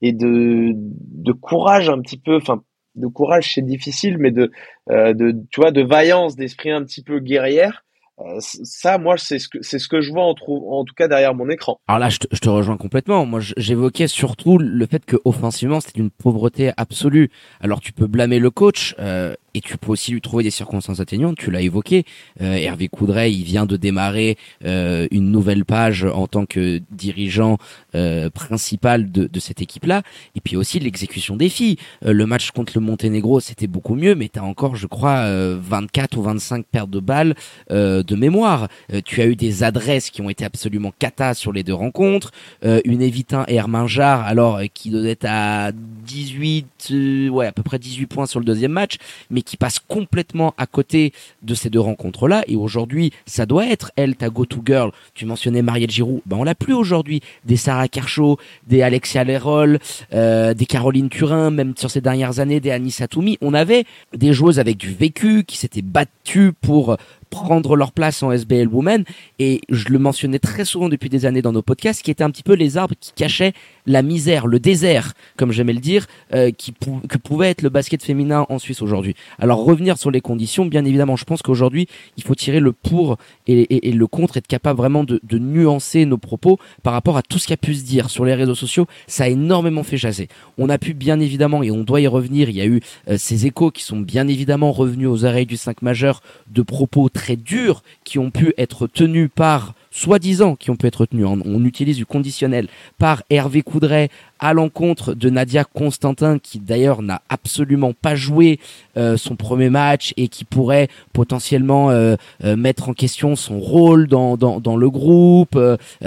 et 0.00 0.12
de, 0.12 0.70
de 0.74 1.32
courage 1.32 1.90
un 1.90 2.00
petit 2.00 2.18
peu, 2.18 2.36
enfin 2.36 2.62
de 2.98 3.06
courage, 3.06 3.54
c'est 3.54 3.64
difficile, 3.64 4.18
mais 4.18 4.30
de, 4.30 4.50
euh, 4.90 5.14
de, 5.14 5.34
tu 5.50 5.60
vois, 5.60 5.70
de 5.70 5.82
vaillance, 5.82 6.36
d'esprit 6.36 6.70
un 6.70 6.84
petit 6.84 7.02
peu 7.02 7.20
guerrière. 7.20 7.84
Euh, 8.20 8.38
ça, 8.40 8.98
moi, 8.98 9.16
c'est 9.16 9.38
ce 9.38 9.48
que 9.48 9.58
c'est 9.62 9.78
ce 9.78 9.86
que 9.86 10.00
je 10.00 10.10
vois 10.10 10.24
en, 10.24 10.34
tout 10.34 10.94
cas 10.96 11.06
derrière 11.06 11.34
mon 11.34 11.48
écran. 11.48 11.78
Alors 11.86 12.00
là, 12.00 12.08
je 12.08 12.18
te, 12.18 12.26
je 12.32 12.40
te 12.40 12.48
rejoins 12.48 12.76
complètement. 12.76 13.24
Moi, 13.26 13.40
j'évoquais 13.56 14.08
surtout 14.08 14.58
le 14.58 14.86
fait 14.86 15.04
que 15.04 15.16
offensivement, 15.24 15.80
c'était 15.80 16.00
une 16.00 16.10
pauvreté 16.10 16.72
absolue. 16.76 17.30
Alors, 17.60 17.80
tu 17.80 17.92
peux 17.92 18.08
blâmer 18.08 18.40
le 18.40 18.50
coach. 18.50 18.96
Euh, 18.98 19.34
et 19.58 19.60
tu 19.60 19.76
peux 19.76 19.90
aussi 19.90 20.12
lui 20.12 20.20
trouver 20.20 20.44
des 20.44 20.52
circonstances 20.52 21.00
atteignantes. 21.00 21.36
Tu 21.36 21.50
l'as 21.50 21.62
évoqué. 21.62 22.04
Euh, 22.40 22.54
Hervé 22.54 22.86
Coudray, 22.86 23.34
il 23.34 23.42
vient 23.42 23.66
de 23.66 23.76
démarrer 23.76 24.36
euh, 24.64 25.08
une 25.10 25.32
nouvelle 25.32 25.64
page 25.64 26.04
en 26.04 26.28
tant 26.28 26.46
que 26.46 26.80
dirigeant 26.92 27.58
euh, 27.96 28.30
principal 28.30 29.10
de, 29.10 29.26
de 29.26 29.40
cette 29.40 29.60
équipe-là. 29.60 30.02
Et 30.36 30.40
puis 30.40 30.54
aussi 30.54 30.78
l'exécution 30.78 31.34
des 31.34 31.48
filles. 31.48 31.76
le 32.02 32.24
match 32.24 32.52
contre 32.52 32.74
le 32.76 32.80
Monténégro, 32.80 33.40
c'était 33.40 33.66
beaucoup 33.66 33.96
mieux, 33.96 34.14
mais 34.14 34.28
tu 34.28 34.38
as 34.38 34.44
encore, 34.44 34.76
je 34.76 34.86
crois, 34.86 35.28
24 35.56 36.16
ou 36.16 36.22
25 36.22 36.64
pertes 36.64 36.90
de 36.90 37.00
balles 37.00 37.34
de 37.70 38.14
mémoire. 38.14 38.68
tu 39.04 39.20
as 39.20 39.26
eu 39.26 39.34
des 39.34 39.64
adresses 39.64 40.10
qui 40.10 40.22
ont 40.22 40.30
été 40.30 40.44
absolument 40.44 40.92
cata 40.96 41.34
sur 41.34 41.52
les 41.52 41.64
deux 41.64 41.74
rencontres. 41.74 42.30
une 42.62 43.02
Évitin 43.02 43.44
et 43.48 43.56
Herminjar, 43.56 44.24
alors 44.24 44.60
qui 44.72 44.90
doit 44.90 45.08
être 45.08 45.26
à 45.28 45.72
18, 45.72 47.30
ouais, 47.30 47.46
à 47.46 47.52
peu 47.52 47.62
près 47.62 47.78
18 47.78 48.06
points 48.06 48.26
sur 48.26 48.38
le 48.38 48.44
deuxième 48.44 48.72
match, 48.72 48.98
mais 49.30 49.42
qui 49.48 49.56
passe 49.56 49.78
complètement 49.78 50.54
à 50.58 50.66
côté 50.66 51.12
de 51.42 51.54
ces 51.54 51.70
deux 51.70 51.80
rencontres-là. 51.80 52.44
Et 52.48 52.56
aujourd'hui, 52.56 53.12
ça 53.24 53.46
doit 53.46 53.66
être 53.66 53.90
elle, 53.96 54.14
ta 54.14 54.28
go-to 54.28 54.60
girl. 54.64 54.90
Tu 55.14 55.24
mentionnais 55.24 55.62
Marielle 55.62 55.90
Giroud. 55.90 56.20
Ben, 56.26 56.36
on 56.36 56.44
l'a 56.44 56.54
plus 56.54 56.74
aujourd'hui. 56.74 57.22
Des 57.46 57.56
Sarah 57.56 57.88
Kershaw, 57.88 58.36
des 58.66 58.82
Alexia 58.82 59.24
Lerol, 59.24 59.78
euh, 60.12 60.52
des 60.52 60.66
Caroline 60.66 61.08
Turin, 61.08 61.50
même 61.50 61.72
sur 61.76 61.90
ces 61.90 62.02
dernières 62.02 62.40
années, 62.40 62.60
des 62.60 62.70
Anissa 62.70 63.08
Toumi. 63.08 63.38
On 63.40 63.54
avait 63.54 63.84
des 64.14 64.34
joueuses 64.34 64.58
avec 64.58 64.76
du 64.76 64.92
vécu 64.92 65.44
qui 65.44 65.56
s'étaient 65.56 65.82
battues 65.82 66.52
pour 66.52 66.98
prendre 67.28 67.76
leur 67.76 67.92
place 67.92 68.22
en 68.22 68.32
SBL 68.32 68.68
Women 68.68 69.04
et 69.38 69.60
je 69.68 69.88
le 69.88 69.98
mentionnais 69.98 70.38
très 70.38 70.64
souvent 70.64 70.88
depuis 70.88 71.08
des 71.08 71.26
années 71.26 71.42
dans 71.42 71.52
nos 71.52 71.62
podcasts 71.62 72.02
qui 72.02 72.10
étaient 72.10 72.24
un 72.24 72.30
petit 72.30 72.42
peu 72.42 72.54
les 72.54 72.76
arbres 72.76 72.94
qui 72.98 73.12
cachaient 73.12 73.52
la 73.86 74.02
misère, 74.02 74.46
le 74.46 74.60
désert, 74.60 75.14
comme 75.36 75.52
j'aimais 75.52 75.72
le 75.72 75.80
dire, 75.80 76.06
euh, 76.34 76.50
qui 76.50 76.74
que 77.08 77.18
pouvait 77.18 77.50
être 77.50 77.62
le 77.62 77.70
basket 77.70 78.02
féminin 78.02 78.46
en 78.48 78.58
Suisse 78.58 78.82
aujourd'hui. 78.82 79.14
Alors 79.38 79.64
revenir 79.64 79.98
sur 79.98 80.10
les 80.10 80.20
conditions, 80.20 80.66
bien 80.66 80.84
évidemment, 80.84 81.16
je 81.16 81.24
pense 81.24 81.42
qu'aujourd'hui 81.42 81.88
il 82.16 82.22
faut 82.22 82.34
tirer 82.34 82.60
le 82.60 82.72
pour 82.72 83.16
et, 83.46 83.88
et, 83.88 83.92
le 83.92 84.06
contre, 84.06 84.36
être 84.36 84.46
capable 84.46 84.78
vraiment 84.78 85.04
de, 85.04 85.20
de, 85.22 85.38
nuancer 85.38 86.04
nos 86.04 86.18
propos 86.18 86.58
par 86.82 86.92
rapport 86.92 87.16
à 87.16 87.22
tout 87.22 87.38
ce 87.38 87.46
qui 87.46 87.52
a 87.52 87.56
pu 87.56 87.74
se 87.74 87.84
dire 87.84 88.10
sur 88.10 88.24
les 88.24 88.34
réseaux 88.34 88.54
sociaux. 88.54 88.86
Ça 89.06 89.24
a 89.24 89.28
énormément 89.28 89.82
fait 89.82 89.96
jaser. 89.96 90.28
On 90.58 90.68
a 90.68 90.78
pu 90.78 90.94
bien 90.94 91.20
évidemment 91.20 91.62
et 91.62 91.70
on 91.70 91.82
doit 91.82 92.00
y 92.00 92.06
revenir. 92.06 92.50
Il 92.50 92.56
y 92.56 92.60
a 92.60 92.66
eu 92.66 92.80
euh, 93.08 93.16
ces 93.18 93.46
échos 93.46 93.70
qui 93.70 93.82
sont 93.82 94.00
bien 94.00 94.28
évidemment 94.28 94.72
revenus 94.72 95.08
aux 95.08 95.24
oreilles 95.24 95.46
du 95.46 95.56
5 95.56 95.82
majeur 95.82 96.22
de 96.50 96.62
propos 96.62 97.08
très 97.18 97.34
durs 97.34 97.82
qui 98.04 98.20
ont 98.20 98.30
pu 98.30 98.54
être 98.58 98.86
tenus 98.86 99.28
par 99.34 99.74
soi-disant 99.90 100.54
qui 100.54 100.70
ont 100.70 100.76
pu 100.76 100.86
être 100.86 101.04
tenus, 101.04 101.26
on 101.26 101.64
utilise 101.64 101.96
du 101.96 102.06
conditionnel, 102.06 102.68
par 102.96 103.24
Hervé 103.28 103.62
Coudray 103.62 104.08
à 104.40 104.52
l'encontre 104.52 105.14
de 105.14 105.30
Nadia 105.30 105.64
Constantin, 105.64 106.38
qui 106.38 106.58
d'ailleurs 106.58 107.02
n'a 107.02 107.22
absolument 107.28 107.92
pas 107.92 108.14
joué 108.14 108.60
euh, 108.96 109.16
son 109.16 109.36
premier 109.36 109.70
match 109.70 110.12
et 110.16 110.28
qui 110.28 110.44
pourrait 110.44 110.88
potentiellement 111.12 111.90
euh, 111.90 112.16
euh, 112.44 112.56
mettre 112.56 112.88
en 112.88 112.94
question 112.94 113.36
son 113.36 113.58
rôle 113.58 114.06
dans, 114.06 114.36
dans, 114.36 114.60
dans 114.60 114.76
le 114.76 114.90
groupe, 114.90 115.58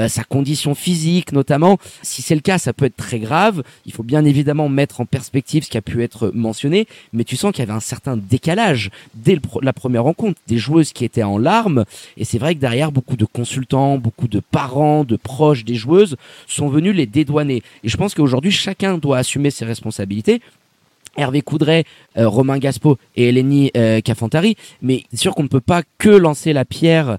sa 0.07 0.23
condition 0.23 0.75
physique 0.75 1.31
notamment. 1.31 1.77
Si 2.01 2.21
c'est 2.21 2.35
le 2.35 2.41
cas, 2.41 2.57
ça 2.57 2.73
peut 2.73 2.85
être 2.85 2.95
très 2.95 3.19
grave. 3.19 3.63
Il 3.85 3.93
faut 3.93 4.03
bien 4.03 4.25
évidemment 4.25 4.69
mettre 4.69 5.01
en 5.01 5.05
perspective 5.05 5.63
ce 5.63 5.69
qui 5.69 5.77
a 5.77 5.81
pu 5.81 6.03
être 6.03 6.31
mentionné, 6.33 6.87
mais 7.13 7.23
tu 7.23 7.35
sens 7.35 7.51
qu'il 7.51 7.59
y 7.59 7.67
avait 7.67 7.77
un 7.77 7.79
certain 7.79 8.17
décalage 8.17 8.91
dès 9.15 9.39
la 9.61 9.73
première 9.73 10.03
rencontre, 10.03 10.39
des 10.47 10.57
joueuses 10.57 10.93
qui 10.93 11.05
étaient 11.05 11.23
en 11.23 11.37
larmes, 11.37 11.85
et 12.17 12.25
c'est 12.25 12.37
vrai 12.37 12.55
que 12.55 12.59
derrière, 12.59 12.91
beaucoup 12.91 13.17
de 13.17 13.25
consultants, 13.25 13.97
beaucoup 13.97 14.27
de 14.27 14.39
parents, 14.39 15.03
de 15.03 15.15
proches 15.15 15.63
des 15.65 15.75
joueuses 15.75 16.15
sont 16.47 16.69
venus 16.69 16.95
les 16.95 17.05
dédouaner. 17.05 17.63
Et 17.83 17.89
je 17.89 17.97
pense 17.97 18.13
que 18.13 18.20
Aujourd'hui, 18.21 18.51
chacun 18.51 18.97
doit 18.97 19.17
assumer 19.17 19.49
ses 19.49 19.65
responsabilités. 19.65 20.41
Hervé 21.17 21.41
Coudray, 21.41 21.83
euh, 22.17 22.29
Romain 22.29 22.57
Gaspo 22.57 22.97
et 23.17 23.29
Eleni 23.29 23.71
euh, 23.75 23.99
Cafantari, 23.99 24.55
mais 24.81 25.03
c'est 25.11 25.19
sûr 25.19 25.35
qu'on 25.35 25.43
ne 25.43 25.49
peut 25.49 25.59
pas 25.59 25.83
que 25.97 26.09
lancer 26.09 26.53
la 26.53 26.63
pierre 26.63 27.17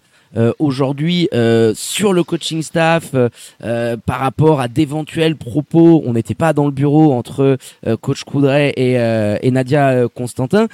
aujourd'hui 0.59 1.29
sur 1.75 2.13
le 2.13 2.25
coaching 2.25 2.63
staff 2.63 3.15
par 3.61 4.21
rapport 4.21 4.61
à 4.61 4.69
d'éventuels 4.69 5.37
propos. 5.37 6.03
On 6.07 6.13
n'était 6.13 6.35
pas 6.35 6.53
dans 6.53 6.67
le 6.67 6.73
bureau 6.73 7.13
entre 7.13 7.59
coach 8.01 8.25
Coudray 8.25 8.73
et, 8.77 8.93
et 8.95 9.51
Nadia 9.51 10.09
Constantin, 10.15 10.69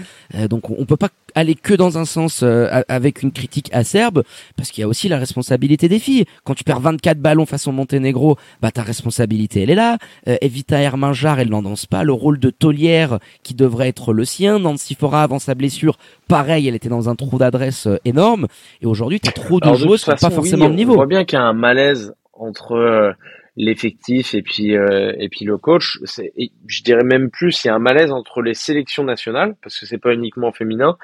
donc 0.49 0.71
on 0.71 0.85
peut 0.85 0.97
pas 0.97 1.11
aller 1.35 1.55
que 1.55 1.75
dans 1.75 1.99
un 1.99 2.05
sens 2.05 2.41
euh, 2.43 2.83
avec 2.89 3.23
une 3.23 3.33
critique 3.33 3.71
acerbe, 3.73 4.23
parce 4.57 4.71
qu'il 4.71 4.83
y 4.83 4.85
a 4.85 4.89
aussi 4.89 5.09
la 5.09 5.19
responsabilité 5.19 5.89
des 5.89 5.99
filles. 5.99 6.25
Quand 6.45 6.55
tu 6.55 6.65
perds 6.65 6.81
24 6.81 7.19
ballons 7.19 7.47
façon 7.47 7.73
Monténégro, 7.73 8.37
bah 8.61 8.71
ta 8.71 8.83
responsabilité 8.83 9.63
elle 9.63 9.71
est 9.71 9.75
là. 9.75 9.99
Euh, 10.27 10.37
Evita 10.41 10.81
Herminjar, 10.81 11.41
elle 11.41 11.51
n'en 11.51 11.63
danse 11.63 11.87
pas. 11.87 12.03
Le 12.03 12.13
rôle 12.13 12.39
de 12.39 12.51
taulière 12.51 13.19
qui 13.43 13.55
devrait 13.55 13.89
être 13.89 14.13
le 14.13 14.25
sien. 14.25 14.59
Nancy 14.59 14.95
Fora 14.95 15.23
avant 15.23 15.39
sa 15.39 15.55
blessure, 15.55 15.99
pareil, 16.27 16.69
elle 16.69 16.75
était 16.75 16.89
dans 16.89 17.09
un 17.09 17.15
trou 17.15 17.39
d'adresse 17.39 17.87
euh, 17.87 17.99
énorme. 18.05 18.47
Et 18.83 18.87
aujourd'hui, 18.87 19.21
tu 19.21 19.29
as 19.29 19.33
trop 19.49 19.61
de 19.61 19.75
joueuses 19.75 20.05
qui 20.05 20.11
pas 20.11 20.31
forcément 20.31 20.69
le 20.69 20.75
niveau. 20.75 20.93
On 20.93 20.97
voit 20.97 21.07
bien 21.07 21.25
qu'il 21.25 21.39
y 21.39 21.43
a 21.43 21.45
un 21.45 21.53
malaise 21.53 22.15
entre 22.33 22.73
euh, 22.73 23.13
l'effectif 23.59 24.35
et 24.35 24.43
puis 24.43 24.77
euh, 24.77 25.13
et 25.19 25.29
puis 25.29 25.45
le 25.45 25.59
coach. 25.59 25.99
C'est, 26.05 26.33
je 26.67 26.83
dirais 26.83 27.03
même 27.03 27.29
plus, 27.29 27.65
il 27.65 27.67
y 27.67 27.71
a 27.71 27.75
un 27.75 27.81
malaise 27.81 28.13
entre 28.13 28.41
les 28.41 28.55
sélections 28.55 29.03
nationales 29.03 29.57
parce 29.63 29.79
que 29.79 29.85
c'est 29.85 29.99
pas 29.99 30.15
uniquement 30.15 30.53
féminin 30.53 30.97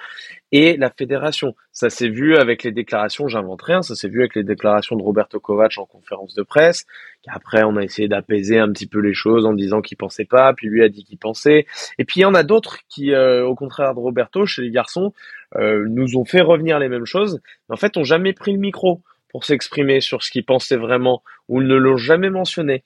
et 0.53 0.77
la 0.77 0.89
fédération. 0.89 1.57
Ça 1.73 1.91
s'est 1.91 2.09
vu 2.09 2.37
avec 2.37 2.63
les 2.63 2.71
déclarations, 2.71 3.27
j'invente 3.27 3.61
rien, 3.63 3.83
ça 3.83 3.97
s'est 3.97 4.09
vu 4.09 4.21
avec 4.21 4.37
les 4.37 4.45
déclarations 4.45 4.95
de 4.95 5.03
Roberto 5.03 5.41
Kovac 5.41 5.73
en 5.79 5.85
conférence 5.85 6.35
de 6.35 6.45
presse. 6.45 6.87
Après, 7.27 7.65
on 7.65 7.77
a 7.77 7.83
essayé 7.83 8.07
d'apaiser 8.07 8.59
un 8.59 8.71
petit 8.71 8.87
peu 8.87 9.01
les 9.01 9.15
choses 9.15 9.47
en 9.47 9.53
disant 9.53 9.81
qu'il 9.81 9.97
pensait 9.97 10.27
pas, 10.27 10.53
puis 10.55 10.69
lui 10.69 10.85
a 10.85 10.89
dit 10.89 11.03
qu'il 11.03 11.19
pensait. 11.19 11.67
Et 11.99 12.05
puis 12.05 12.21
il 12.21 12.23
y 12.23 12.27
en 12.27 12.35
a 12.35 12.45
d'autres 12.45 12.79
qui, 12.89 13.13
euh, 13.13 13.45
au 13.45 13.57
contraire 13.57 13.95
de 13.95 13.99
Roberto, 13.99 14.47
chez 14.47 14.63
les 14.63 14.71
garçons, 14.71 15.13
euh, 15.57 15.85
nous 15.89 16.17
ont 16.17 16.25
fait 16.25 16.41
revenir 16.41 16.79
les 16.79 16.89
mêmes 16.89 17.07
choses, 17.07 17.41
mais 17.69 17.75
en 17.75 17.77
fait, 17.77 17.97
ont 17.97 18.05
jamais 18.05 18.33
pris 18.33 18.53
le 18.53 18.59
micro 18.59 19.01
pour 19.35 19.45
s'exprimer 19.45 20.01
sur 20.01 20.23
ce 20.23 20.31
qu'ils 20.31 20.45
pensaient 20.45 20.77
vraiment 20.77 21.25
ou 21.49 21.61
ne 21.61 21.75
l'ont 21.75 21.97
jamais 21.97 22.31
mentionné. 22.31 22.85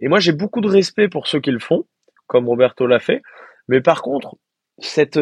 Et 0.00 0.08
moi, 0.08 0.20
j'ai 0.20 0.32
beaucoup 0.32 0.62
de 0.62 0.68
respect 0.68 1.06
pour 1.06 1.26
ceux 1.26 1.38
qui 1.38 1.50
le 1.50 1.58
font, 1.58 1.84
comme 2.28 2.48
Roberto 2.48 2.86
l'a 2.86 2.98
fait. 2.98 3.20
Mais 3.68 3.82
par 3.82 4.00
contre, 4.00 4.36
cette 4.78 5.20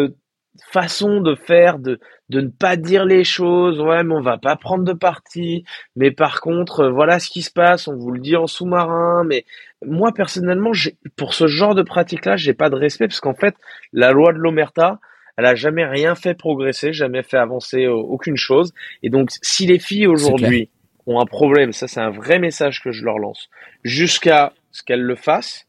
façon 0.71 1.23
de 1.23 1.35
faire, 1.35 1.81
de, 1.81 1.99
de 2.29 2.41
ne 2.41 2.51
pas 2.51 2.77
dire 2.77 3.05
les 3.05 3.25
choses, 3.25 3.81
ouais, 3.81 4.05
mais 4.05 4.15
on 4.15 4.21
va 4.21 4.39
pas 4.39 4.55
prendre 4.55 4.85
de 4.85 4.93
parti, 4.93 5.65
mais 5.97 6.13
par 6.13 6.41
contre, 6.41 6.85
euh, 6.85 6.91
voilà 6.93 7.19
ce 7.19 7.31
qui 7.31 7.43
se 7.43 7.51
passe, 7.51 7.89
on 7.89 7.97
vous 7.97 8.13
le 8.13 8.21
dit 8.21 8.37
en 8.37 8.47
sous-marin, 8.47 9.25
mais 9.25 9.47
moi, 9.85 10.13
personnellement, 10.13 10.71
pour 11.17 11.35
ce 11.35 11.49
genre 11.49 11.75
de 11.75 11.83
pratique-là, 11.83 12.37
j'ai 12.37 12.55
pas 12.55 12.71
de 12.71 12.77
respect, 12.77 13.09
parce 13.09 13.21
qu'en 13.21 13.35
fait, 13.35 13.57
la 13.93 14.13
loi 14.13 14.33
de 14.33 14.39
l'Omerta, 14.39 15.01
elle 15.41 15.47
a 15.47 15.55
jamais 15.55 15.87
rien 15.87 16.15
fait 16.15 16.35
progresser, 16.35 16.93
jamais 16.93 17.23
fait 17.23 17.39
avancer 17.39 17.85
euh, 17.85 17.95
aucune 17.95 18.37
chose, 18.37 18.75
et 19.03 19.09
donc, 19.09 19.31
si 19.41 19.67
les 19.67 19.79
filles 19.79 20.07
aujourd'hui 20.07 20.69
ont 21.07 21.19
un 21.19 21.25
problème, 21.25 21.73
ça 21.73 21.89
c'est 21.89 22.01
un 22.01 22.11
vrai 22.11 22.39
message 22.39 22.83
que 22.83 22.93
je 22.93 23.07
leur 23.07 23.19
lance, 23.19 23.49
jusqu'à 23.83 24.53
ce 24.71 24.83
qu'elles 24.83 25.01
le 25.01 25.17
fassent, 25.17 25.67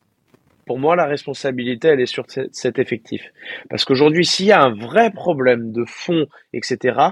pour 0.66 0.78
moi, 0.78 0.98
la 0.98 1.06
responsabilité, 1.06 1.88
elle 1.88 2.02
est 2.02 2.06
sur 2.06 2.26
cet 2.28 2.80
effectif. 2.80 3.24
Parce 3.70 3.86
qu'aujourd'hui, 3.86 4.26
s'il 4.26 4.48
y 4.48 4.52
a 4.52 4.62
un 4.62 4.74
vrai 4.74 5.10
problème 5.10 5.72
de 5.72 5.86
fond, 5.86 6.28
etc., 6.52 7.12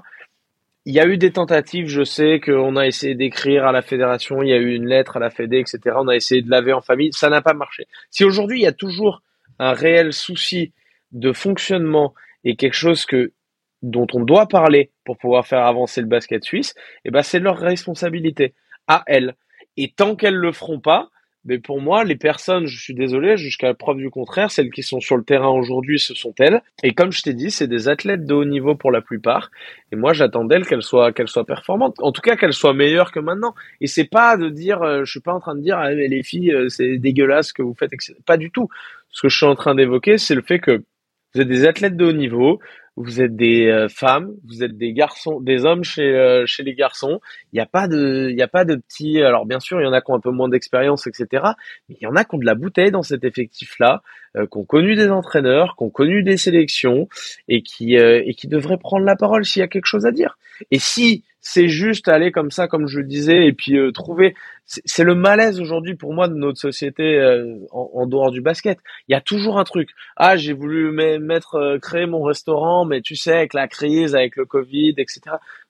il 0.86 0.94
y 0.94 1.00
a 1.00 1.08
eu 1.08 1.18
des 1.18 1.32
tentatives, 1.32 1.88
je 1.88 2.04
sais 2.04 2.42
qu'on 2.42 2.76
a 2.76 2.88
essayé 2.88 3.16
d'écrire 3.16 3.66
à 3.66 3.72
la 3.72 3.82
fédération, 3.82 4.42
il 4.44 4.50
y 4.50 4.54
a 4.54 4.58
eu 4.58 4.74
une 4.74 4.88
lettre 4.88 5.16
à 5.16 5.20
la 5.22 5.30
fédé, 5.30 5.60
etc. 5.60 5.96
On 5.98 6.10
a 6.10 6.16
essayé 6.16 6.42
de 6.42 6.50
laver 6.50 6.74
en 6.74 6.82
famille, 6.82 7.12
ça 7.14 7.30
n'a 7.30 7.42
pas 7.42 7.54
marché. 7.54 7.88
Si 8.10 8.26
aujourd'hui 8.26 8.60
il 8.60 8.64
y 8.64 8.68
a 8.68 8.74
toujours 8.74 9.22
un 9.60 9.74
réel 9.74 10.14
souci 10.14 10.74
de 11.12 11.32
fonctionnement 11.32 12.14
et 12.44 12.56
quelque 12.56 12.76
chose 12.76 13.06
que 13.06 13.34
dont 13.82 14.08
on 14.14 14.22
doit 14.22 14.48
parler 14.48 14.92
pour 15.06 15.18
pouvoir 15.18 15.48
faire 15.48 15.66
avancer 15.66 16.02
le 16.02 16.08
basket 16.08 16.44
suisse, 16.44 16.76
eh 17.06 17.12
ben 17.12 17.22
c'est 17.22 17.40
leur 17.40 17.58
responsabilité 17.58 18.54
à 18.88 19.04
elles. 19.08 19.36
Et 19.78 19.94
tant 19.96 20.16
qu'elles 20.16 20.36
le 20.36 20.52
feront 20.52 20.80
pas, 20.80 21.10
mais 21.46 21.58
pour 21.58 21.80
moi, 21.82 22.04
les 22.04 22.18
personnes, 22.18 22.66
je 22.66 22.78
suis 22.78 22.94
désolé, 22.94 23.38
jusqu'à 23.38 23.74
preuve 23.74 23.98
du 23.98 24.10
contraire, 24.10 24.52
celles 24.52 24.72
qui 24.72 24.84
sont 24.84 25.00
sur 25.00 25.16
le 25.16 25.24
terrain 25.24 25.50
aujourd'hui, 25.50 25.98
ce 25.98 26.14
sont 26.14 26.34
elles. 26.38 26.62
Et 26.84 26.94
comme 26.94 27.12
je 27.14 27.22
t'ai 27.22 27.34
dit, 27.34 27.50
c'est 27.50 27.68
des 27.68 27.88
athlètes 27.88 28.26
de 28.26 28.34
haut 28.34 28.46
niveau 28.46 28.76
pour 28.76 28.92
la 28.92 29.02
plupart. 29.02 29.50
Et 29.94 29.96
moi, 29.96 30.12
j'attends 30.12 30.44
d'elles 30.44 30.66
qu'elles 30.66 30.84
soient, 30.84 31.14
qu'elles 31.14 31.30
soient 31.30 31.46
performantes. 31.46 31.96
En 32.00 32.12
tout 32.12 32.22
cas, 32.22 32.36
qu'elles 32.36 32.54
soient 32.54 32.74
meilleures 32.74 33.14
que 33.14 33.22
maintenant. 33.22 33.56
Et 33.80 33.88
c'est 33.88 34.06
pas 34.06 34.36
de 34.36 34.50
dire, 34.50 34.82
euh, 34.82 35.06
je 35.06 35.12
suis 35.12 35.22
pas 35.22 35.34
en 35.34 35.40
train 35.40 35.56
de 35.56 35.62
dire, 35.62 35.78
ah, 35.78 35.92
les 35.92 36.24
filles, 36.24 36.52
euh, 36.52 36.68
c'est 36.68 36.98
dégueulasse 36.98 37.48
ce 37.48 37.54
que 37.54 37.62
vous 37.62 37.74
faites, 37.74 37.94
etc. 37.94 38.16
Pas 38.26 38.38
du 38.38 38.52
tout. 38.52 38.68
Ce 39.10 39.22
que 39.22 39.30
je 39.30 39.38
suis 39.38 39.46
en 39.46 39.56
train 39.56 39.76
d'évoquer, 39.76 40.18
c'est 40.18 40.36
le 40.36 40.42
fait 40.42 40.60
que 40.60 40.84
vous 41.34 41.42
êtes 41.42 41.48
des 41.48 41.66
athlètes 41.66 41.96
de 41.96 42.06
haut 42.06 42.14
niveau, 42.14 42.60
vous 43.00 43.22
êtes 43.22 43.36
des 43.36 43.68
euh, 43.68 43.88
femmes, 43.88 44.34
vous 44.46 44.62
êtes 44.62 44.78
des 44.78 44.92
garçons, 44.92 45.40
des 45.40 45.64
hommes 45.64 45.86
chez 45.86 46.04
euh, 46.04 46.44
chez 46.46 46.64
les 46.64 46.74
garçons. 46.74 47.22
Il 47.54 47.56
n'y 47.56 47.62
a 47.62 47.66
pas 47.66 47.88
de 47.88 48.28
il 48.30 48.38
y 48.38 48.42
a 48.42 48.48
pas 48.48 48.66
de 48.66 48.76
petits. 48.76 49.22
Alors 49.22 49.46
bien 49.46 49.62
sûr, 49.62 49.80
il 49.80 49.86
y 49.86 49.88
en 49.88 49.94
a 49.94 50.02
qui 50.02 50.12
ont 50.12 50.16
un 50.16 50.20
peu 50.20 50.32
moins 50.32 50.50
d'expérience, 50.50 51.08
etc. 51.08 51.44
Mais 51.88 51.96
il 52.00 52.04
y 52.04 52.08
en 52.08 52.16
a 52.16 52.26
qui 52.26 52.36
ont 52.36 52.40
de 52.40 52.46
la 52.46 52.56
bouteille 52.56 52.92
dans 52.92 53.02
cet 53.02 53.24
effectif-là, 53.24 54.02
euh, 54.36 54.48
qui 54.48 54.58
ont 54.58 54.66
connu 54.66 54.96
des 54.96 55.10
entraîneurs, 55.10 55.76
qui 55.78 55.84
ont 55.86 55.90
connu 55.90 56.24
des 56.24 56.36
sélections 56.36 57.08
et 57.48 57.62
qui 57.62 57.96
et 57.96 58.34
qui 58.34 58.48
devraient 58.48 58.78
prendre 58.78 59.06
la 59.06 59.16
parole 59.16 59.46
s'il 59.46 59.62
y 59.62 59.64
a 59.64 59.70
quelque 59.70 59.86
chose 59.86 60.06
à 60.06 60.12
dire. 60.12 60.38
Et 60.72 60.80
si 60.80 61.24
c'est 61.42 61.68
juste 61.68 62.08
aller 62.08 62.32
comme 62.32 62.52
ça, 62.52 62.68
comme 62.68 62.88
je 62.88 63.00
le 63.00 63.06
disais, 63.06 63.48
et 63.48 63.54
puis 63.54 63.78
euh, 63.78 63.92
trouver. 63.92 64.36
C'est 64.66 65.04
le 65.04 65.16
malaise 65.16 65.60
aujourd'hui 65.60 65.96
pour 65.96 66.14
moi 66.14 66.28
de 66.28 66.36
notre 66.36 66.60
société 66.60 67.18
euh, 67.18 67.58
en, 67.72 68.06
dehors 68.06 68.32
du 68.32 68.42
basket. 68.42 68.78
Il 69.08 69.14
y 69.14 69.16
a 69.16 69.22
toujours 69.22 69.58
un 69.58 69.64
truc. 69.64 69.90
Ah, 70.16 70.38
j'ai 70.38 70.54
voulu 70.54 70.92
mettre 70.92 71.56
euh, 71.56 71.80
créer 71.80 72.06
mon 72.06 72.22
restaurant, 72.22 72.86
mais 72.86 73.02
tu 73.02 73.16
sais, 73.16 73.34
avec 73.34 73.54
la 73.54 73.68
crise, 73.68 74.16
avec 74.16 74.36
le 74.36 74.46
Covid, 74.46 74.94
etc. 74.98 75.22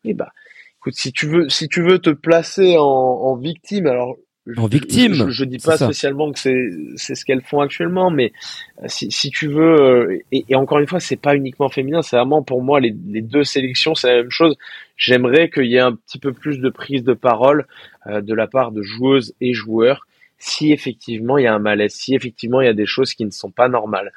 Oui, 0.03 0.13
bah, 0.13 0.33
écoute, 0.79 0.95
si 0.95 1.13
tu 1.13 1.27
veux, 1.27 1.49
si 1.49 1.69
tu 1.69 1.81
veux 1.81 1.99
te 1.99 2.09
placer 2.09 2.77
en, 2.77 2.83
en 2.83 3.35
victime, 3.35 3.87
alors 3.87 4.17
en 4.57 4.67
victime. 4.67 5.13
Je, 5.13 5.29
je, 5.29 5.43
dis 5.45 5.57
pas 5.57 5.77
spécialement 5.77 6.31
que 6.31 6.39
c'est 6.39 6.69
c'est 6.95 7.15
ce 7.15 7.25
qu'elles 7.25 7.41
font 7.41 7.59
actuellement, 7.61 8.09
mais 8.11 8.31
euh, 8.81 8.85
si, 8.87 9.11
si 9.11 9.29
tu 9.29 9.47
veux, 9.47 9.81
euh, 9.81 10.19
et, 10.31 10.45
et, 10.49 10.55
encore 10.55 10.79
une 10.79 10.87
fois, 10.87 10.99
c'est 10.99 11.17
pas 11.17 11.35
uniquement 11.35 11.69
féminin, 11.69 12.01
c'est 12.01 12.17
vraiment 12.17 12.43
pour 12.43 12.61
moi 12.61 12.79
les, 12.79 12.95
les 13.07 13.21
deux 13.21 13.43
sélections, 13.43 13.95
c'est 13.95 14.07
la 14.07 14.21
même 14.21 14.31
chose. 14.31 14.57
J'aimerais 14.97 15.49
qu'il 15.49 15.65
y 15.65 15.75
ait 15.75 15.79
un 15.79 15.95
petit 15.95 16.19
peu 16.19 16.33
plus 16.33 16.59
de 16.59 16.69
prise 16.69 17.03
de 17.03 17.13
parole 17.13 17.65
euh, 18.07 18.21
de 18.21 18.33
la 18.33 18.47
part 18.47 18.71
de 18.71 18.81
joueuses 18.81 19.33
et 19.41 19.53
joueurs, 19.53 20.07
si 20.37 20.71
effectivement 20.71 21.37
il 21.37 21.45
y 21.45 21.47
a 21.47 21.53
un 21.53 21.59
malaise, 21.59 21.93
si 21.93 22.15
effectivement 22.15 22.61
il 22.61 22.65
y 22.65 22.69
a 22.69 22.73
des 22.73 22.85
choses 22.85 23.13
qui 23.13 23.25
ne 23.25 23.31
sont 23.31 23.51
pas 23.51 23.69
normales. 23.69 24.11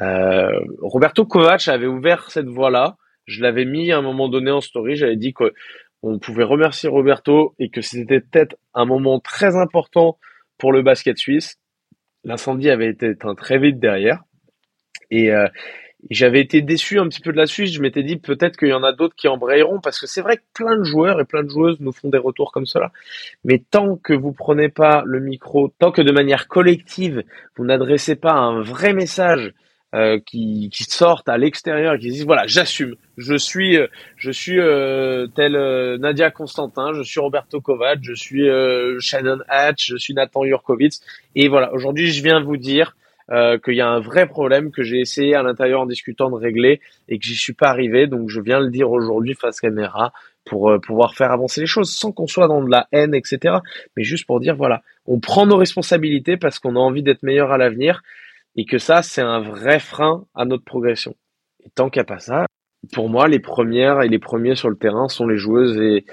Euh, 0.00 0.50
Roberto 0.80 1.24
Kovac 1.24 1.68
avait 1.68 1.86
ouvert 1.86 2.30
cette 2.30 2.46
voie-là. 2.46 2.96
Je 3.26 3.42
l'avais 3.42 3.64
mis 3.64 3.92
à 3.92 3.98
un 3.98 4.02
moment 4.02 4.28
donné 4.28 4.50
en 4.50 4.60
story. 4.60 4.96
J'avais 4.96 5.16
dit 5.16 5.32
que 5.32 5.52
on 6.02 6.18
pouvait 6.18 6.44
remercier 6.44 6.88
Roberto 6.88 7.54
et 7.58 7.70
que 7.70 7.82
c'était 7.82 8.20
peut-être 8.20 8.56
un 8.74 8.84
moment 8.84 9.20
très 9.20 9.56
important 9.56 10.18
pour 10.58 10.72
le 10.72 10.82
basket 10.82 11.18
suisse. 11.18 11.56
L'incendie 12.24 12.70
avait 12.70 12.88
été 12.88 13.10
éteint 13.10 13.34
très 13.34 13.58
vite 13.58 13.78
derrière. 13.78 14.22
Et 15.10 15.32
euh, 15.32 15.48
j'avais 16.08 16.40
été 16.40 16.62
déçu 16.62 16.98
un 16.98 17.08
petit 17.08 17.20
peu 17.20 17.32
de 17.32 17.36
la 17.36 17.46
Suisse. 17.46 17.72
Je 17.72 17.82
m'étais 17.82 18.02
dit 18.02 18.16
peut-être 18.16 18.56
qu'il 18.56 18.68
y 18.68 18.72
en 18.72 18.82
a 18.82 18.92
d'autres 18.92 19.14
qui 19.16 19.28
embrayeront 19.28 19.80
parce 19.80 19.98
que 19.98 20.06
c'est 20.06 20.22
vrai 20.22 20.38
que 20.38 20.42
plein 20.54 20.76
de 20.76 20.84
joueurs 20.84 21.20
et 21.20 21.24
plein 21.24 21.42
de 21.42 21.50
joueuses 21.50 21.80
nous 21.80 21.92
font 21.92 22.08
des 22.08 22.18
retours 22.18 22.52
comme 22.52 22.66
cela. 22.66 22.92
Mais 23.44 23.62
tant 23.70 23.96
que 23.96 24.14
vous 24.14 24.32
prenez 24.32 24.68
pas 24.68 25.02
le 25.04 25.20
micro, 25.20 25.68
tant 25.78 25.92
que 25.92 26.02
de 26.02 26.12
manière 26.12 26.48
collective, 26.48 27.24
vous 27.56 27.64
n'adressez 27.64 28.16
pas 28.16 28.32
un 28.32 28.62
vrai 28.62 28.94
message 28.94 29.52
euh, 29.94 30.20
qui, 30.24 30.70
qui, 30.72 30.84
sortent 30.84 31.28
à 31.28 31.36
l'extérieur 31.36 31.98
qui 31.98 32.10
disent 32.10 32.24
voilà 32.24 32.46
j'assume. 32.46 32.94
Je 33.16 33.34
suis 33.34 33.76
euh, 33.76 33.88
je 34.16 34.30
suis 34.30 34.60
euh, 34.60 35.26
tel 35.34 35.56
euh, 35.56 35.98
Nadia 35.98 36.30
Constantin 36.30 36.92
je 36.92 37.02
suis 37.02 37.18
Roberto 37.18 37.60
Kovac 37.60 37.98
je 38.02 38.14
suis 38.14 38.46
Shannon 39.00 39.38
Hatch 39.48 39.88
je 39.90 39.96
suis 39.96 40.14
Nathan 40.14 40.44
Jurkovic 40.44 40.94
et 41.34 41.48
voilà 41.48 41.72
aujourd'hui 41.72 42.06
je 42.06 42.22
viens 42.22 42.40
vous 42.40 42.56
dire 42.56 42.96
qu'il 43.64 43.74
y 43.74 43.80
a 43.80 43.88
un 43.88 44.00
vrai 44.00 44.26
problème 44.26 44.72
que 44.72 44.82
j'ai 44.82 44.98
essayé 44.98 45.36
à 45.36 45.44
l'intérieur 45.44 45.82
en 45.82 45.86
discutant 45.86 46.30
de 46.30 46.34
régler 46.34 46.80
et 47.08 47.16
que 47.16 47.24
j'y 47.24 47.36
suis 47.36 47.52
pas 47.52 47.68
arrivé. 47.68 48.08
Donc 48.08 48.28
je 48.28 48.40
viens 48.40 48.58
le 48.58 48.70
dire 48.70 48.90
aujourd'hui 48.90 49.34
face 49.34 49.60
caméra 49.60 50.12
pour 50.44 50.72
pouvoir 50.84 51.14
faire 51.14 51.30
avancer 51.30 51.60
les 51.60 51.68
choses 51.68 51.92
sans 51.92 52.10
qu'on 52.10 52.26
soit 52.26 52.48
dans 52.48 52.62
de 52.62 52.70
la 52.70 52.88
haine 52.90 53.14
etc 53.14 53.58
mais 53.96 54.02
juste 54.02 54.26
pour 54.26 54.40
dire 54.40 54.56
voilà 54.56 54.82
on 55.06 55.20
prend 55.20 55.46
nos 55.46 55.56
responsabilités 55.56 56.36
parce 56.36 56.58
qu'on 56.58 56.74
a 56.74 56.80
envie 56.80 57.02
d'être 57.02 57.22
meilleur 57.22 57.52
à 57.52 57.58
l'avenir 57.58 58.02
et 58.56 58.64
que 58.64 58.78
ça, 58.78 59.02
c'est 59.02 59.22
un 59.22 59.40
vrai 59.40 59.78
frein 59.78 60.26
à 60.34 60.44
notre 60.44 60.64
progression. 60.64 61.14
Et 61.64 61.70
tant 61.70 61.88
a 61.88 62.04
pas 62.04 62.18
ça, 62.18 62.46
pour 62.92 63.08
moi, 63.08 63.28
les 63.28 63.40
premières 63.40 64.02
et 64.02 64.08
les 64.08 64.18
premiers 64.18 64.56
sur 64.56 64.70
le 64.70 64.76
terrain 64.76 65.08
sont 65.08 65.26
les 65.26 65.36
joueuses 65.36 65.76
et, 65.76 66.06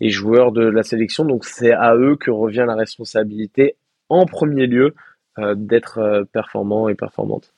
et 0.00 0.10
joueurs 0.10 0.52
de 0.52 0.62
la 0.62 0.82
sélection. 0.82 1.24
Donc 1.24 1.44
c'est 1.44 1.72
à 1.72 1.94
eux 1.96 2.16
que 2.16 2.30
revient 2.30 2.64
la 2.66 2.74
responsabilité 2.74 3.76
en 4.08 4.26
premier 4.26 4.66
lieu 4.66 4.94
euh, 5.38 5.54
d'être 5.56 5.98
euh, 5.98 6.24
performants 6.24 6.88
et 6.88 6.94
performantes. 6.94 7.54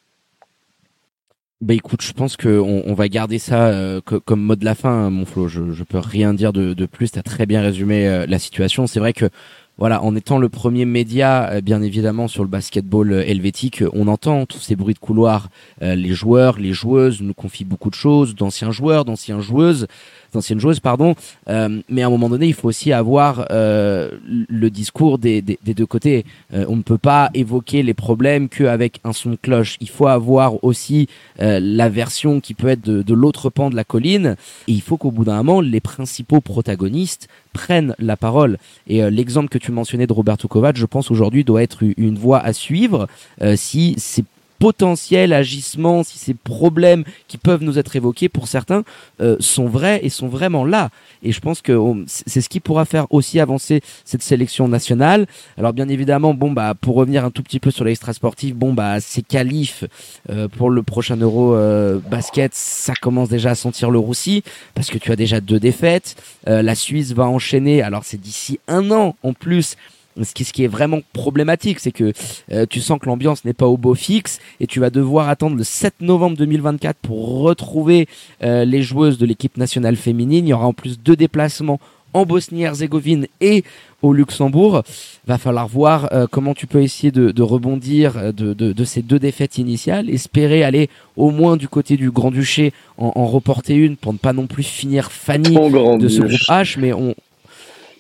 Bah 1.61 1.75
écoute, 1.75 2.03
je 2.03 2.13
pense 2.13 2.37
que 2.37 2.61
on, 2.61 2.93
va 2.95 3.09
garder 3.09 3.39
ça 3.39 3.69
euh, 3.69 4.01
comme 4.01 4.43
mot 4.43 4.55
de 4.55 4.65
la 4.65 4.75
fin, 4.75 4.91
hein, 4.91 5.11
mon 5.11 5.25
Flo. 5.25 5.49
Je, 5.49 5.73
je 5.73 5.83
peux 5.83 5.99
rien 5.99 6.35
dire 6.35 6.53
de, 6.53 6.75
de 6.75 6.87
plus. 6.87 7.13
T'as 7.13 7.23
très 7.23 7.47
bien 7.47 7.63
résumé 7.63 8.27
la 8.29 8.39
situation. 8.39 8.87
C'est 8.87 9.01
vrai 9.01 9.15
que 9.15 9.31
voilà, 9.77 10.03
en 10.05 10.15
étant 10.15 10.39
le 10.39 10.49
premier 10.49 10.85
média, 10.85 11.51
euh, 11.51 11.61
bien 11.61 11.83
évidemment, 11.83 12.29
sur 12.29 12.45
le 12.45 12.49
basketball 12.49 13.13
euh, 13.13 13.27
helvétique, 13.27 13.83
euh, 13.83 13.91
on 13.93 14.07
entend 14.07 14.47
tous 14.47 14.61
ces 14.61 14.77
bruits 14.77 14.95
de 14.95 15.01
couloir. 15.01 15.49
les 15.81 16.15
joueurs, 16.15 16.59
les 16.59 16.73
joueuses 16.73 17.21
nous 17.21 17.35
confient 17.35 17.65
beaucoup 17.65 17.91
de 17.91 17.95
choses, 17.95 18.35
d'anciens 18.35 18.71
joueurs, 18.71 19.05
d'anciennes 19.05 19.41
joueuses 19.41 19.87
ancienne 20.37 20.61
joueuse, 20.61 20.81
pardon. 20.81 21.15
Euh, 21.49 21.81
mais 21.89 22.03
à 22.03 22.07
un 22.07 22.11
moment 22.11 22.29
donné, 22.29 22.47
il 22.47 22.55
faut 22.55 22.69
aussi 22.69 22.93
avoir 22.93 23.47
euh, 23.51 24.11
le 24.25 24.71
discours 24.71 25.19
des, 25.19 25.43
des, 25.43 25.59
deux 25.75 25.87
côtés. 25.87 26.25
Euh, 26.53 26.65
on 26.69 26.77
ne 26.77 26.83
peut 26.83 26.99
pas 26.99 27.31
évoquer 27.35 27.83
les 27.83 27.95
problèmes 27.95 28.49
qu'avec 28.49 29.01
un 29.05 29.13
son 29.13 29.31
de 29.31 29.37
cloche. 29.37 29.77
Il 29.81 29.89
faut 29.89 30.07
avoir 30.07 30.63
aussi 30.65 31.09
la 31.39 31.89
version 31.89 32.41
qui 32.41 32.55
peut 32.55 32.69
être 32.69 32.83
de, 32.83 33.03
de 33.03 33.15
l'autre 33.15 33.51
pan 33.51 33.71
de 33.71 33.77
la 33.77 33.85
colline. 33.85 34.37
Et 34.69 34.73
il 34.73 34.81
faut 34.81 34.97
qu'au 34.97 35.11
bout 35.11 35.25
d'un 35.25 35.37
moment, 35.43 35.61
les 35.61 35.81
principaux 35.81 36.41
protagonistes 36.41 37.29
prennent 37.53 37.95
la 37.99 38.17
parole. 38.17 38.59
Et 38.87 39.09
l'exemple 39.11 39.49
que 39.49 39.59
tu 39.59 39.73
mentionnais 39.73 40.07
de 40.07 40.13
Roberto 40.13 40.49
Kovac, 40.49 40.77
je 40.77 40.87
pense 40.87 41.11
aujourd'hui 41.11 41.45
doit 41.45 41.63
être 41.63 41.83
une 41.97 42.17
voie 42.17 42.41
à 42.41 42.53
suivre 42.53 43.09
si 43.57 43.95
c'est 43.99 44.25
potentiels 44.65 45.35
agissements, 45.35 46.03
si 46.03 46.19
ces 46.19 46.33
problèmes 46.33 47.05
qui 47.29 47.37
peuvent 47.37 47.63
nous 47.63 47.79
être 47.79 47.97
évoqués 47.97 48.31
pour 48.31 48.49
certains 48.49 48.83
euh, 49.21 49.37
sont 49.39 49.67
vrais 49.67 50.01
et 50.03 50.09
sont 50.09 50.27
vraiment 50.27 50.65
là. 50.65 50.89
Et 51.23 51.33
je 51.33 51.41
pense 51.41 51.61
que 51.61 51.79
c'est 52.07 52.41
ce 52.41 52.49
qui 52.49 52.61
pourra 52.61 52.87
faire 52.87 53.07
aussi 53.11 53.41
avancer 53.41 53.83
cette 54.07 54.23
sélection 54.23 54.67
nationale. 54.67 55.27
Alors 55.59 55.75
bien 55.75 55.91
évidemment, 55.91 56.33
bon 56.33 56.51
bah 56.51 56.73
pour 56.81 56.95
revenir 56.95 57.27
un 57.27 57.31
tout 57.31 57.43
petit 57.43 57.61
peu 57.61 57.71
sur 57.71 57.85
l'extra 57.85 58.15
sportif, 58.15 58.55
bon 58.55 58.73
bah 58.73 59.01
ces 59.01 59.21
qualifs 59.21 59.85
euh, 60.31 60.49
pour 60.49 60.71
le 60.71 60.83
prochain 60.83 61.17
Euro 61.17 61.55
euh, 61.55 61.99
basket, 61.99 62.55
ça 62.55 62.95
commence 62.95 63.29
déjà 63.29 63.51
à 63.51 63.55
sentir 63.57 63.91
le 63.91 63.99
roussi 63.99 64.45
parce 64.75 64.89
que 64.89 64.97
tu 64.97 65.13
as 65.13 65.17
déjà 65.17 65.43
deux 65.43 65.61
défaites. 65.61 66.17
la 66.47 66.75
Suisse 66.75 67.13
va 67.13 67.27
enchaîner. 67.27 67.83
Alors 67.83 68.05
c'est 68.07 68.19
d'ici 68.19 68.61
un 68.67 68.91
an 68.91 69.15
en 69.23 69.35
plus 69.35 69.77
ce 70.23 70.35
qui, 70.35 70.45
ce 70.45 70.53
qui 70.53 70.65
est 70.65 70.69
vraiment 70.69 71.01
problématique, 71.13 71.81
c'est 71.81 71.93
que 71.93 72.13
euh, 72.53 72.67
tu 72.69 72.81
sens 72.81 72.99
que 73.01 73.07
l'ambiance 73.07 73.45
n'est 73.45 73.53
pas 73.53 73.67
au 73.67 73.77
beau 73.77 73.95
fixe 73.95 74.39
et 74.61 74.67
tu 74.67 74.81
vas 74.81 74.91
devoir 74.91 75.29
attendre 75.29 75.57
le 75.57 75.65
7 75.65 75.95
novembre 76.01 76.37
2024 76.37 76.97
pour 76.99 77.41
retrouver 77.41 78.07
euh, 78.43 78.65
les 78.65 78.83
joueuses 78.83 79.19
de 79.19 79.27
l'équipe 79.27 79.57
nationale 79.57 79.97
féminine. 79.97 80.47
Il 80.47 80.51
y 80.51 80.53
aura 80.53 80.67
en 80.67 80.73
plus 80.73 81.01
deux 81.01 81.17
déplacements 81.17 81.81
en 82.13 82.25
Bosnie-Herzégovine 82.27 83.27
et 83.41 83.65
au 84.01 84.13
Luxembourg. 84.13 84.85
Va 85.27 85.37
falloir 85.37 85.67
voir 85.67 86.09
euh, 86.13 86.29
comment 86.31 86.55
tu 86.55 86.69
peux 86.69 86.81
essayer 86.81 87.11
de, 87.11 87.43
rebondir 87.43 88.33
de, 88.33 88.85
ces 88.85 89.03
deux 89.03 89.19
défaites 89.19 89.59
initiales, 89.59 90.09
espérer 90.09 90.63
aller 90.63 90.89
au 91.17 91.33
moins 91.33 91.57
du 91.57 91.67
côté 91.67 91.97
du 91.97 92.13
Grand-Duché 92.13 92.73
en, 92.99 93.13
en 93.17 93.27
reporter 93.27 93.75
une 93.75 93.97
pour 93.97 94.13
ne 94.13 94.19
pas 94.19 94.33
non 94.33 94.47
plus 94.47 94.63
finir 94.63 95.11
Fanny 95.11 95.57
de 95.99 96.09
ce 96.09 96.21
groupe 96.21 96.41
H, 96.49 96.79
mais 96.79 96.93
on, 96.93 97.17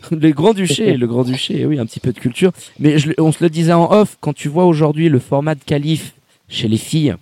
le 0.10 0.30
Grand-Duché, 0.30 0.96
le 0.96 1.06
Grand-Duché, 1.06 1.66
oui, 1.66 1.78
un 1.78 1.86
petit 1.86 2.00
peu 2.00 2.12
de 2.12 2.18
culture. 2.18 2.52
Mais 2.78 2.96
on 3.18 3.32
se 3.32 3.42
le 3.42 3.50
disait 3.50 3.72
en 3.72 3.90
off, 3.90 4.16
quand 4.20 4.32
tu 4.32 4.48
vois 4.48 4.64
aujourd'hui 4.64 5.08
le 5.08 5.18
format 5.18 5.54
de 5.54 5.64
qualif 5.64 6.14
chez 6.48 6.68
les 6.68 6.76
filles, 6.76 7.14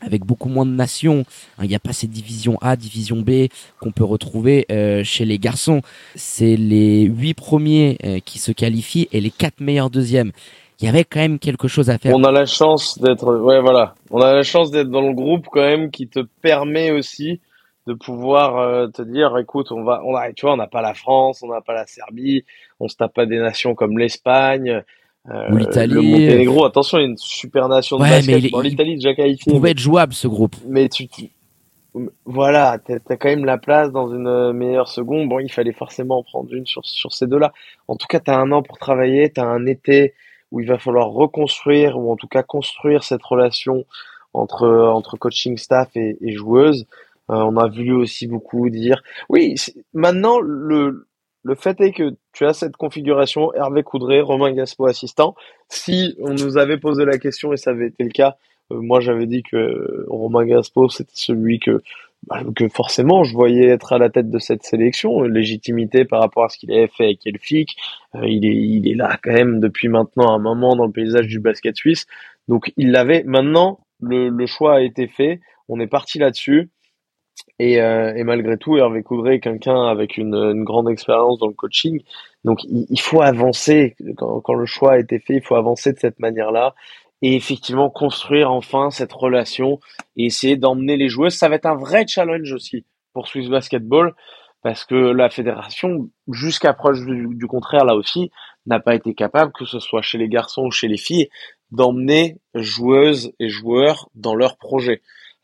avec 0.00 0.24
beaucoup 0.24 0.48
moins 0.48 0.66
de 0.66 0.70
nations. 0.70 1.24
Hein, 1.58 1.64
il 1.64 1.68
n'y 1.68 1.74
a 1.74 1.80
pas 1.80 1.92
cette 1.92 2.10
division 2.10 2.58
A, 2.60 2.76
division 2.76 3.16
B 3.16 3.48
qu'on 3.80 3.92
peut 3.92 4.04
retrouver 4.04 4.66
euh, 4.70 5.04
chez 5.04 5.24
les 5.24 5.38
garçons. 5.38 5.82
C'est 6.14 6.56
les 6.56 7.02
huit 7.02 7.34
premiers 7.34 7.98
euh, 8.04 8.18
qui 8.24 8.38
se 8.38 8.52
qualifient 8.52 9.08
et 9.12 9.20
les 9.20 9.30
quatre 9.30 9.60
meilleurs 9.60 9.90
deuxièmes. 9.90 10.32
Il 10.80 10.86
y 10.86 10.88
avait 10.88 11.04
quand 11.04 11.20
même 11.20 11.38
quelque 11.38 11.68
chose 11.68 11.90
à 11.90 11.98
faire. 11.98 12.16
On 12.16 12.24
a 12.24 12.32
la 12.32 12.46
chance 12.46 12.98
d'être, 12.98 13.34
ouais, 13.36 13.60
voilà. 13.60 13.94
On 14.10 14.20
a 14.20 14.32
la 14.32 14.42
chance 14.42 14.70
d'être 14.70 14.88
dans 14.88 15.06
le 15.06 15.12
groupe 15.12 15.46
quand 15.52 15.60
même 15.60 15.90
qui 15.90 16.08
te 16.08 16.20
permet 16.40 16.90
aussi 16.90 17.40
de 17.86 17.94
pouvoir 17.94 18.58
euh, 18.58 18.86
te 18.88 19.02
dire, 19.02 19.36
écoute, 19.38 19.72
on 19.72 19.82
va, 19.82 20.02
on 20.04 20.14
a, 20.14 20.32
tu 20.32 20.46
vois, 20.46 20.54
on 20.54 20.58
n'a 20.58 20.66
pas 20.66 20.82
la 20.82 20.94
France, 20.94 21.42
on 21.42 21.48
n'a 21.48 21.60
pas 21.60 21.74
la 21.74 21.86
Serbie, 21.86 22.44
on 22.78 22.88
se 22.88 22.96
tape 22.96 23.14
pas 23.14 23.26
des 23.26 23.38
nations 23.38 23.74
comme 23.74 23.98
l'Espagne, 23.98 24.82
euh, 25.30 25.48
l'Italie. 25.50 25.94
Le 25.94 26.02
Monténégro, 26.02 26.64
attention, 26.64 26.98
il 26.98 27.00
y 27.02 27.04
a 27.04 27.08
une 27.08 27.16
super 27.16 27.68
nation 27.68 27.98
de 27.98 28.02
basket. 28.02 28.42
l'Italie 28.62 28.94
déjà 28.96 29.14
qualifiée. 29.14 29.52
Pouvait 29.52 29.72
être 29.72 29.78
jouable 29.78 30.12
ce 30.12 30.28
groupe. 30.28 30.56
Mais 30.66 30.88
tu, 30.88 31.08
voilà, 32.24 32.78
t'as 32.78 32.96
as 33.08 33.16
quand 33.16 33.28
même 33.28 33.44
la 33.44 33.58
place 33.58 33.90
dans 33.90 34.12
une 34.12 34.52
meilleure 34.52 34.88
seconde. 34.88 35.28
Bon, 35.28 35.38
il 35.40 35.50
fallait 35.50 35.72
forcément 35.72 36.18
en 36.18 36.22
prendre 36.22 36.52
une 36.52 36.66
sur, 36.66 36.84
sur 36.84 37.12
ces 37.12 37.26
deux-là. 37.26 37.52
En 37.88 37.96
tout 37.96 38.06
cas, 38.06 38.20
t'as 38.20 38.36
un 38.36 38.52
an 38.52 38.62
pour 38.62 38.78
travailler, 38.78 39.30
t'as 39.30 39.44
un 39.44 39.66
été 39.66 40.14
où 40.52 40.60
il 40.60 40.66
va 40.66 40.78
falloir 40.78 41.08
reconstruire 41.08 41.98
ou 41.98 42.10
en 42.10 42.16
tout 42.16 42.28
cas 42.28 42.42
construire 42.42 43.04
cette 43.04 43.22
relation 43.22 43.84
entre 44.32 44.68
entre 44.68 45.16
coaching 45.16 45.56
staff 45.56 45.96
et, 45.96 46.16
et 46.20 46.32
joueuses. 46.32 46.86
Euh, 47.30 47.34
on 47.34 47.56
a 47.56 47.68
vu 47.68 47.92
aussi 47.92 48.26
beaucoup 48.26 48.68
dire 48.70 49.02
oui. 49.28 49.54
Maintenant, 49.94 50.40
le 50.40 51.06
le 51.42 51.54
fait 51.54 51.80
est 51.80 51.92
que 51.92 52.16
tu 52.32 52.44
as 52.44 52.52
cette 52.52 52.76
configuration, 52.76 53.54
Hervé 53.54 53.82
Coudray, 53.82 54.20
Romain 54.20 54.52
Gaspo 54.52 54.86
assistant. 54.86 55.34
Si 55.68 56.14
on 56.20 56.34
nous 56.34 56.58
avait 56.58 56.76
posé 56.76 57.04
la 57.04 57.18
question 57.18 57.52
et 57.52 57.56
ça 57.56 57.70
avait 57.70 57.86
été 57.88 58.04
le 58.04 58.10
cas, 58.10 58.36
euh, 58.72 58.80
moi 58.80 59.00
j'avais 59.00 59.26
dit 59.26 59.42
que 59.42 60.04
Romain 60.08 60.44
Gaspo 60.44 60.88
c'était 60.90 61.10
celui 61.14 61.58
que 61.58 61.82
bah, 62.26 62.42
que 62.54 62.68
forcément 62.68 63.24
je 63.24 63.32
voyais 63.32 63.68
être 63.68 63.94
à 63.94 63.98
la 63.98 64.10
tête 64.10 64.28
de 64.30 64.38
cette 64.38 64.64
sélection, 64.64 65.22
légitimité 65.22 66.04
par 66.04 66.20
rapport 66.20 66.44
à 66.44 66.48
ce 66.50 66.58
qu'il 66.58 66.72
avait 66.72 66.88
fait 66.88 67.04
avec 67.04 67.26
Elfic. 67.26 67.76
Euh, 68.14 68.26
il 68.26 68.44
est 68.44 68.54
il 68.54 68.88
est 68.90 68.94
là 68.94 69.18
quand 69.22 69.32
même 69.32 69.60
depuis 69.60 69.88
maintenant 69.88 70.34
un 70.34 70.38
moment 70.38 70.76
dans 70.76 70.86
le 70.86 70.92
paysage 70.92 71.26
du 71.26 71.40
basket 71.40 71.76
suisse. 71.76 72.06
Donc 72.48 72.72
il 72.76 72.90
l'avait. 72.90 73.22
Maintenant 73.24 73.80
le, 74.00 74.28
le 74.28 74.46
choix 74.46 74.76
a 74.76 74.80
été 74.80 75.06
fait. 75.06 75.40
On 75.68 75.80
est 75.80 75.86
parti 75.86 76.18
là-dessus. 76.18 76.70
Et, 77.58 77.80
euh, 77.80 78.14
et, 78.14 78.24
malgré 78.24 78.56
tout, 78.56 78.76
Hervé 78.76 79.02
Coudray 79.02 79.36
est 79.36 79.40
quelqu'un 79.40 79.86
avec 79.86 80.16
une, 80.16 80.64
grande 80.64 80.88
expérience 80.90 81.38
dans 81.38 81.48
le 81.48 81.54
coaching. 81.54 82.00
Donc, 82.44 82.64
il, 82.64 82.86
il 82.88 83.00
faut 83.00 83.22
avancer. 83.22 83.96
Quand, 84.16 84.40
quand, 84.40 84.54
le 84.54 84.66
choix 84.66 84.92
a 84.92 84.98
été 84.98 85.18
fait, 85.18 85.34
il 85.36 85.42
faut 85.42 85.56
avancer 85.56 85.92
de 85.92 85.98
cette 85.98 86.18
manière-là. 86.20 86.74
Et 87.22 87.36
effectivement, 87.36 87.90
construire 87.90 88.50
enfin 88.50 88.90
cette 88.90 89.12
relation 89.12 89.78
et 90.16 90.26
essayer 90.26 90.56
d'emmener 90.56 90.96
les 90.96 91.08
joueuses. 91.08 91.34
Ça 91.34 91.48
va 91.48 91.56
être 91.56 91.66
un 91.66 91.76
vrai 91.76 92.06
challenge 92.06 92.50
aussi 92.52 92.86
pour 93.12 93.28
Swiss 93.28 93.48
Basketball 93.48 94.14
parce 94.62 94.84
que 94.84 94.94
la 94.94 95.30
fédération, 95.30 96.10
jusqu'à 96.30 96.74
preuve 96.74 97.04
du, 97.06 97.28
du, 97.34 97.46
contraire, 97.46 97.84
là 97.84 97.94
aussi, 97.94 98.30
n'a 98.66 98.78
pas 98.78 98.94
été 98.94 99.14
capable, 99.14 99.52
que 99.52 99.64
ce 99.64 99.80
soit 99.80 100.02
chez 100.02 100.18
les 100.18 100.28
garçons 100.28 100.66
ou 100.66 100.70
chez 100.70 100.88
les 100.88 100.98
filles, 100.98 101.28
d'emmener 101.70 102.38
joueuses 102.54 103.32
et 103.38 103.48
joueurs 103.48 104.10
dans 104.14 104.34
leur 104.34 104.58
projet. 104.58 105.00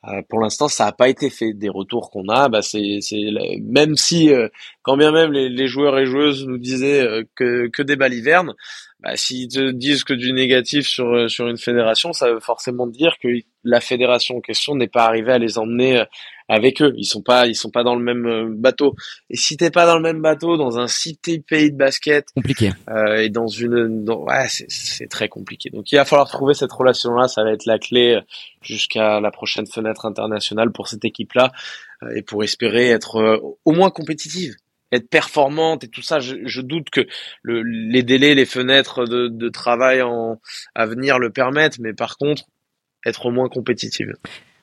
Euh, 0.09 0.23
pour 0.29 0.41
l'instant, 0.41 0.69
ça 0.69 0.87
n'a 0.87 0.93
pas 0.93 1.09
été 1.09 1.31
fait. 1.31 1.53
Des 1.53 1.69
retours 1.69 2.11
qu'on 2.11 2.29
a, 2.29 2.49
bah 2.49 2.63
c'est, 2.63 3.01
même 3.63 3.97
si, 3.97 4.33
euh, 4.33 4.49
quand 4.83 4.97
bien 4.97 5.13
même 5.13 5.33
les, 5.33 5.49
les, 5.49 5.67
joueurs 5.67 5.99
et 5.99 6.07
joueuses 6.07 6.47
nous 6.47 6.59
disaient 6.59 7.03
euh, 7.03 7.25
que, 7.35 7.69
que 7.69 7.83
des 7.83 7.97
balivernes, 7.97 8.55
bah, 9.01 9.17
s'ils 9.17 9.49
te 9.49 9.71
disent 9.71 10.05
que 10.05 10.15
du 10.15 10.33
négatif 10.33 10.87
sur 10.87 11.31
sur 11.31 11.49
une 11.49 11.59
fédération, 11.59 12.13
ça 12.13 12.33
veut 12.33 12.41
forcément 12.41 12.87
dire 12.87 13.17
que 13.23 13.29
la 13.65 13.81
fédération 13.81 14.37
en 14.37 14.41
question 14.41 14.75
n'est 14.75 14.89
pas 14.89 15.05
arrivée 15.05 15.33
à 15.33 15.39
les 15.39 15.59
emmener 15.59 16.05
avec 16.49 16.83
eux. 16.83 16.93
Ils 16.97 17.05
sont 17.05 17.23
pas, 17.23 17.47
ils 17.47 17.55
sont 17.55 17.71
pas 17.71 17.83
dans 17.83 17.95
le 17.97 18.03
même 18.03 18.27
euh, 18.27 18.47
bateau. 18.49 18.95
Et 19.31 19.37
si 19.37 19.57
t'es 19.57 19.71
pas 19.71 19.87
dans 19.87 19.97
le 19.97 20.03
même 20.03 20.21
bateau, 20.21 20.57
dans 20.57 20.79
un 20.79 20.87
cité 20.87 21.39
pays 21.39 21.71
de 21.71 21.77
basket, 21.77 22.27
compliqué. 22.35 22.73
Euh, 22.89 23.17
et 23.17 23.31
dans 23.31 23.49
une, 23.49 24.05
dans, 24.05 24.25
ouais, 24.25 24.47
c'est 24.49 25.09
très 25.09 25.29
compliqué. 25.29 25.71
Donc 25.71 25.91
il 25.93 25.97
va 25.97 26.05
falloir 26.05 26.29
trouver 26.29 26.55
cette 26.55 26.73
relation-là. 26.73 27.29
Ça 27.29 27.43
va 27.43 27.53
être 27.53 27.67
la 27.67 27.79
clé 27.79 28.15
euh, 28.15 28.21
jusqu'à 28.63 29.21
la 29.21 29.31
prochaine 29.31 29.67
fenêtre 29.67 30.07
internationale 30.07 30.71
pour 30.73 30.89
cette 30.89 31.05
équipe-là 31.05 31.53
euh, 32.03 32.15
et 32.17 32.23
pour 32.23 32.45
espérer 32.45 32.89
être 32.89 33.41
au 33.65 33.73
moins 33.73 33.91
compétitive 33.91 34.55
être 34.93 35.09
performante 35.09 35.83
et 35.83 35.89
tout 35.89 36.03
ça. 36.03 36.21
Je, 36.21 36.37
je 36.45 36.61
doute 36.61 36.91
que 36.91 37.07
le, 37.43 37.63
les 37.63 38.05
délais, 38.05 38.35
les 38.35 38.47
fenêtres 38.47 39.05
de, 39.05 39.29
de 39.29 39.49
travail 39.49 40.01
en, 40.03 40.41
à 40.75 40.87
venir 40.87 41.19
le 41.19 41.31
permettent, 41.31 41.79
mais 41.81 41.93
par 41.93 42.17
contre, 42.17 42.45
être 43.05 43.27
au 43.27 43.31
moins 43.31 43.49
compétitive. 43.49 44.15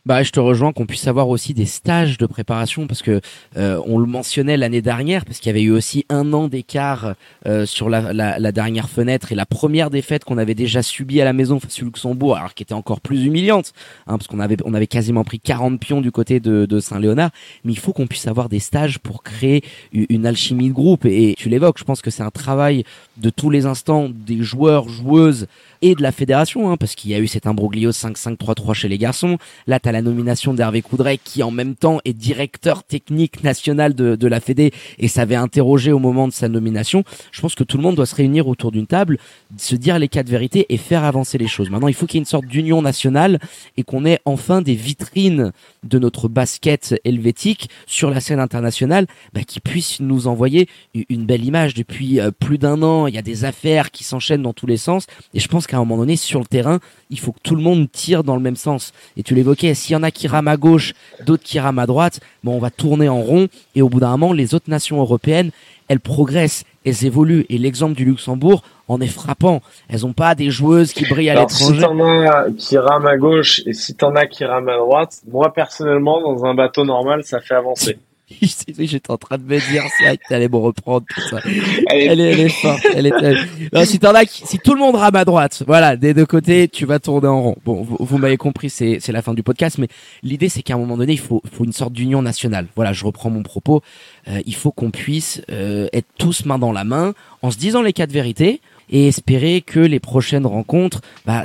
Bah, 0.06 0.22
je 0.22 0.32
te 0.32 0.40
rejoins 0.42 0.74
qu'on 0.74 0.86
puisse 0.86 1.08
avoir 1.08 1.30
aussi 1.30 1.54
des 1.54 1.66
stages 1.66 2.18
de 2.18 2.26
préparation 2.26 2.88
parce 2.88 3.02
que 3.02 3.22
euh, 3.56 3.82
on 3.86 3.98
le 3.98 4.06
mentionnait 4.06 4.58
l'année 4.58 4.82
dernière 4.82 5.24
parce 5.24 5.40
qu'il 5.40 5.48
y 5.48 5.52
avait 5.52 5.62
eu 5.62 5.72
aussi 5.72 6.06
un 6.10 6.34
an 6.34 6.50
d'écart 6.50 7.16
euh, 7.46 7.66
sur 7.66 7.88
la, 7.90 8.12
la, 8.12 8.38
la, 8.38 8.52
dernière 8.52 8.90
fenêtre 8.90 9.32
et 9.32 9.36
la 9.36 9.46
première 9.46 9.90
défaite 9.90 10.26
qu'on 10.26 10.38
avait 10.38 10.56
déjà 10.56 10.84
subie 10.84 11.22
à 11.22 11.24
la 11.24 11.32
maison 11.32 11.58
face 11.58 11.82
au 11.82 11.86
Luxembourg, 11.86 12.36
alors 12.36 12.54
qui 12.54 12.64
était 12.64 12.74
encore 12.74 13.00
plus 13.00 13.24
humiliante 13.24 13.72
hein, 14.08 14.18
parce 14.18 14.28
qu'on 14.28 14.42
avait 14.42 14.58
on 14.66 14.74
avait 14.74 14.88
quasiment 14.88 15.24
pris 15.24 15.40
40 15.40 15.80
pions 15.80 16.02
du 16.02 16.12
côté 16.12 16.42
de, 16.42 16.66
de 16.66 16.80
Saint-Léonard. 16.82 17.30
Mais 17.64 17.72
il 17.72 17.80
faut 17.80 17.94
qu'on 17.94 18.08
puisse 18.08 18.28
avoir 18.28 18.50
des 18.50 18.60
stages 18.60 19.00
pour 19.00 19.24
créer 19.24 19.64
une 19.94 20.26
alchimie 20.26 20.68
de 20.68 20.74
groupe 20.74 21.06
et 21.06 21.34
tu 21.38 21.48
l'évoques. 21.48 21.80
Je 21.80 21.86
pense 21.86 22.02
que 22.02 22.12
c'est 22.12 22.24
un 22.24 22.30
travail 22.30 22.84
de 23.16 23.30
tous 23.30 23.50
les 23.50 23.66
instants 23.66 24.10
des 24.10 24.44
joueurs, 24.44 24.90
joueuses 24.90 25.48
et 25.82 25.96
de 25.96 26.02
la 26.02 26.12
fédération, 26.12 26.72
hein, 26.72 26.78
parce 26.78 26.96
qu'il 26.96 27.12
y 27.12 27.14
a 27.14 27.20
eu 27.20 27.28
cet 27.28 27.46
imbroglio 27.46 27.92
5-5-3-3 27.92 28.74
chez 28.74 28.88
les 28.88 28.98
garçons. 28.98 29.38
Là, 29.68 29.80
la 29.94 30.02
nomination 30.02 30.54
d'Hervé 30.54 30.82
Coudray, 30.82 31.18
qui 31.24 31.44
en 31.44 31.52
même 31.52 31.76
temps 31.76 32.00
est 32.04 32.14
directeur 32.14 32.84
technique 32.84 33.44
national 33.44 33.94
de, 33.94 34.28
la 34.28 34.40
Fédé, 34.40 34.72
et 35.00 35.08
ça 35.08 35.22
avait 35.22 35.36
interrogé 35.36 35.92
au 35.92 36.00
moment 36.00 36.28
de 36.28 36.34
sa 36.34 36.50
nomination. 36.50 37.04
Je 37.32 37.40
pense 37.40 37.56
que 37.56 37.64
tout 37.64 37.78
le 37.78 37.84
monde 37.84 37.96
doit 37.96 38.06
se 38.06 38.16
réunir 38.16 38.48
autour 38.48 38.72
d'une 38.72 38.88
table, 38.88 39.18
se 39.58 39.76
dire 39.76 40.00
les 40.00 40.08
quatre 40.08 40.30
vérités 40.30 40.66
et 40.70 40.78
faire 40.78 41.04
avancer 41.04 41.38
les 41.38 41.48
choses. 41.48 41.70
Maintenant, 41.70 41.88
il 41.88 41.94
faut 41.94 42.06
qu'il 42.06 42.18
y 42.18 42.20
ait 42.20 42.24
une 42.24 42.26
sorte 42.26 42.48
d'union 42.48 42.82
nationale 42.82 43.40
et 43.78 43.84
qu'on 43.84 44.06
ait 44.06 44.20
enfin 44.26 44.62
des 44.62 44.76
vitrines 44.76 45.52
de 45.84 46.00
notre 46.00 46.28
basket 46.28 46.96
helvétique 47.06 47.70
sur 47.86 48.10
la 48.10 48.20
scène 48.20 48.40
internationale 48.40 49.06
bah, 49.34 49.42
qui 49.46 49.60
puissent 49.60 50.00
nous 50.00 50.28
envoyer 50.28 50.68
une 51.10 51.26
belle 51.26 51.46
image. 51.46 51.76
Depuis 51.76 52.20
euh, 52.20 52.32
plus 52.32 52.58
d'un 52.58 52.82
an, 52.82 53.08
il 53.08 53.14
y 53.14 53.20
a 53.20 53.22
des 53.22 53.46
affaires 53.46 53.92
qui 53.92 54.04
s'enchaînent 54.04 54.42
dans 54.42 54.54
tous 54.54 54.68
les 54.68 54.78
sens, 54.78 55.06
et 55.34 55.40
je 55.40 55.48
pense 55.48 55.68
qu'à 55.68 55.78
un 55.78 55.80
moment 55.82 55.98
donné, 55.98 56.16
sur 56.16 56.40
le 56.40 56.46
terrain, 56.46 56.80
il 57.10 57.20
faut 57.20 57.32
que 57.32 57.40
tout 57.44 57.56
le 57.56 57.62
monde 57.62 57.92
tire 57.92 58.24
dans 58.24 58.36
le 58.36 58.42
même 58.42 58.56
sens. 58.56 58.92
Et 59.18 59.24
tu 59.24 59.36
l'évoquais, 59.36 59.68
s'il 59.84 59.94
y 59.94 59.96
en 59.98 60.04
a 60.04 60.12
qui 60.12 60.28
rament 60.28 60.48
à 60.48 60.58
gauche, 60.58 60.94
d'autres 61.26 61.44
qui 61.44 61.60
rament 61.60 61.80
à 61.80 61.86
droite, 61.86 62.20
bon, 62.44 62.56
on 62.56 62.60
va 62.60 62.70
tourner 62.70 63.10
en 63.10 63.22
rond. 63.22 63.48
Et 63.76 63.82
au 63.82 63.90
bout 63.90 64.00
d'un 64.00 64.12
moment, 64.12 64.34
les 64.34 64.56
autres 64.56 64.70
nations 64.70 65.00
européennes, 65.00 65.52
elles 65.90 66.00
progressent, 66.00 66.64
elles 66.86 67.06
évoluent. 67.06 67.46
Et 67.50 67.58
l'exemple 67.58 67.94
du 67.94 68.06
Luxembourg 68.06 68.64
en 68.88 69.02
est 69.02 69.08
frappant. 69.08 69.62
Elles 69.90 70.02
n'ont 70.02 70.14
pas 70.14 70.36
des 70.36 70.50
joueuses 70.50 70.94
qui 70.94 71.06
brillent 71.06 71.30
à 71.30 71.36
l'étranger. 71.36 71.76
Si 71.76 71.82
t'en 71.82 72.00
as 72.00 72.52
qui 72.58 72.78
rament 72.78 73.08
à 73.08 73.18
gauche 73.18 73.62
et 73.66 73.74
si 73.74 73.94
t'en 73.96 74.16
as 74.16 74.26
qui 74.26 74.46
rament 74.46 74.70
à 74.70 74.78
droite, 74.78 75.22
moi 75.30 75.54
personnellement, 75.54 76.22
dans 76.22 76.46
un 76.46 76.54
bateau 76.54 76.86
normal, 76.86 77.24
ça 77.24 77.42
fait 77.42 77.56
avancer. 77.56 78.00
J'étais 78.80 79.12
en 79.12 79.18
train 79.18 79.38
de 79.38 79.44
me 79.44 79.60
dire, 79.60 79.84
c'est 79.98 80.06
vrai 80.06 80.18
que 80.18 80.24
t'allais 80.30 80.48
me 80.48 80.56
reprendre 80.56 81.06
tout 81.14 81.22
ça. 81.22 81.40
Elle 81.88 82.20
est, 82.20 82.32
elle 82.32 82.40
est, 82.40 82.50
forte. 82.50 82.82
Elle 82.96 83.08
est, 83.08 83.86
si 83.86 84.00
t'en 84.00 84.16
as, 84.16 84.26
si 84.28 84.60
tout 84.60 84.74
le 84.74 84.80
monde 84.80 84.96
rame 84.96 85.16
à 85.16 85.26
droite, 85.26 85.64
voilà, 85.68 85.98
des 85.98 86.14
deux 86.14 86.26
côtés, 86.26 86.68
tu 86.70 86.86
vas 86.86 87.00
tourner 87.00 87.28
en 87.28 87.42
rond. 87.42 87.56
Bon, 87.66 87.82
vous, 87.84 88.18
m'avez 88.18 88.38
compris, 88.38 88.70
c'est, 88.70 89.00
c'est 89.02 89.12
la 89.12 89.22
fin 89.22 89.34
du 89.34 89.44
podcast, 89.44 89.78
mais 89.78 89.88
l'idée, 90.24 90.50
c'est 90.50 90.62
qu'à 90.62 90.76
un 90.76 90.78
moment 90.78 90.98
donné, 90.98 91.14
il 91.14 91.20
faut, 91.20 91.42
faut 91.52 91.66
une 91.66 91.74
sorte 91.74 91.94
d'union 91.94 92.22
nationale. 92.22 92.68
Voilà, 92.76 92.94
je 92.94 93.06
reprends 93.06 93.30
mon 93.30 93.44
propos. 93.44 93.82
Euh, 94.28 94.42
il 94.46 94.56
faut 94.56 94.72
qu'on 94.72 94.92
puisse 94.92 95.42
euh, 95.52 95.88
être 95.92 96.08
tous 96.18 96.46
main 96.46 96.58
dans 96.58 96.72
la 96.72 96.86
main, 96.86 97.14
en 97.42 97.52
se 97.52 97.58
disant 97.58 97.82
les 97.82 97.94
quatre 97.94 98.12
vérités, 98.12 98.62
et 98.90 99.08
espérer 99.08 99.62
que 99.62 99.80
les 99.80 100.00
prochaines 100.00 100.46
rencontres, 100.46 101.02
bah, 101.26 101.44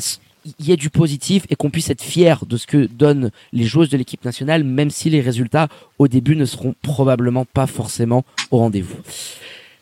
y 0.59 0.73
ait 0.73 0.77
du 0.77 0.91
positif 0.91 1.45
et 1.51 1.57
qu'on 1.57 1.71
puisse 1.71 1.91
être 1.91 2.03
fier 2.03 2.45
de 2.47 2.57
ce 2.57 2.67
que 2.67 2.87
donnent 2.87 3.31
les 3.53 3.65
joueuses 3.65 3.91
de 3.91 3.97
l'équipe 3.97 4.25
nationale, 4.25 4.65
même 4.65 4.91
si 4.91 5.11
les 5.11 5.21
résultats 5.21 5.69
au 5.99 6.09
début 6.09 6.37
ne 6.37 6.45
seront 6.45 6.75
probablement 6.83 7.45
pas 7.45 7.67
forcément 7.67 8.25
au 8.51 8.59
rendez-vous. 8.59 8.99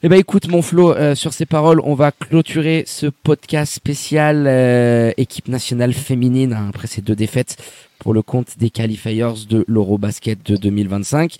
Eh 0.02 0.08
ben 0.08 0.18
écoute 0.18 0.48
mon 0.48 0.60
Flo, 0.60 0.92
euh, 0.92 1.14
sur 1.14 1.32
ces 1.32 1.46
paroles, 1.46 1.80
on 1.82 1.94
va 1.94 2.12
clôturer 2.12 2.84
ce 2.86 3.06
podcast 3.06 3.72
spécial 3.72 4.46
euh, 4.46 5.10
équipe 5.16 5.48
nationale 5.48 5.94
féminine 5.94 6.52
hein, 6.52 6.66
après 6.68 6.86
ces 6.86 7.00
deux 7.00 7.16
défaites 7.16 7.56
pour 7.98 8.12
le 8.12 8.20
compte 8.22 8.58
des 8.58 8.70
qualifiers 8.70 9.32
de 9.48 9.64
l'Eurobasket 9.66 10.38
de 10.44 10.56
2025. 10.56 11.36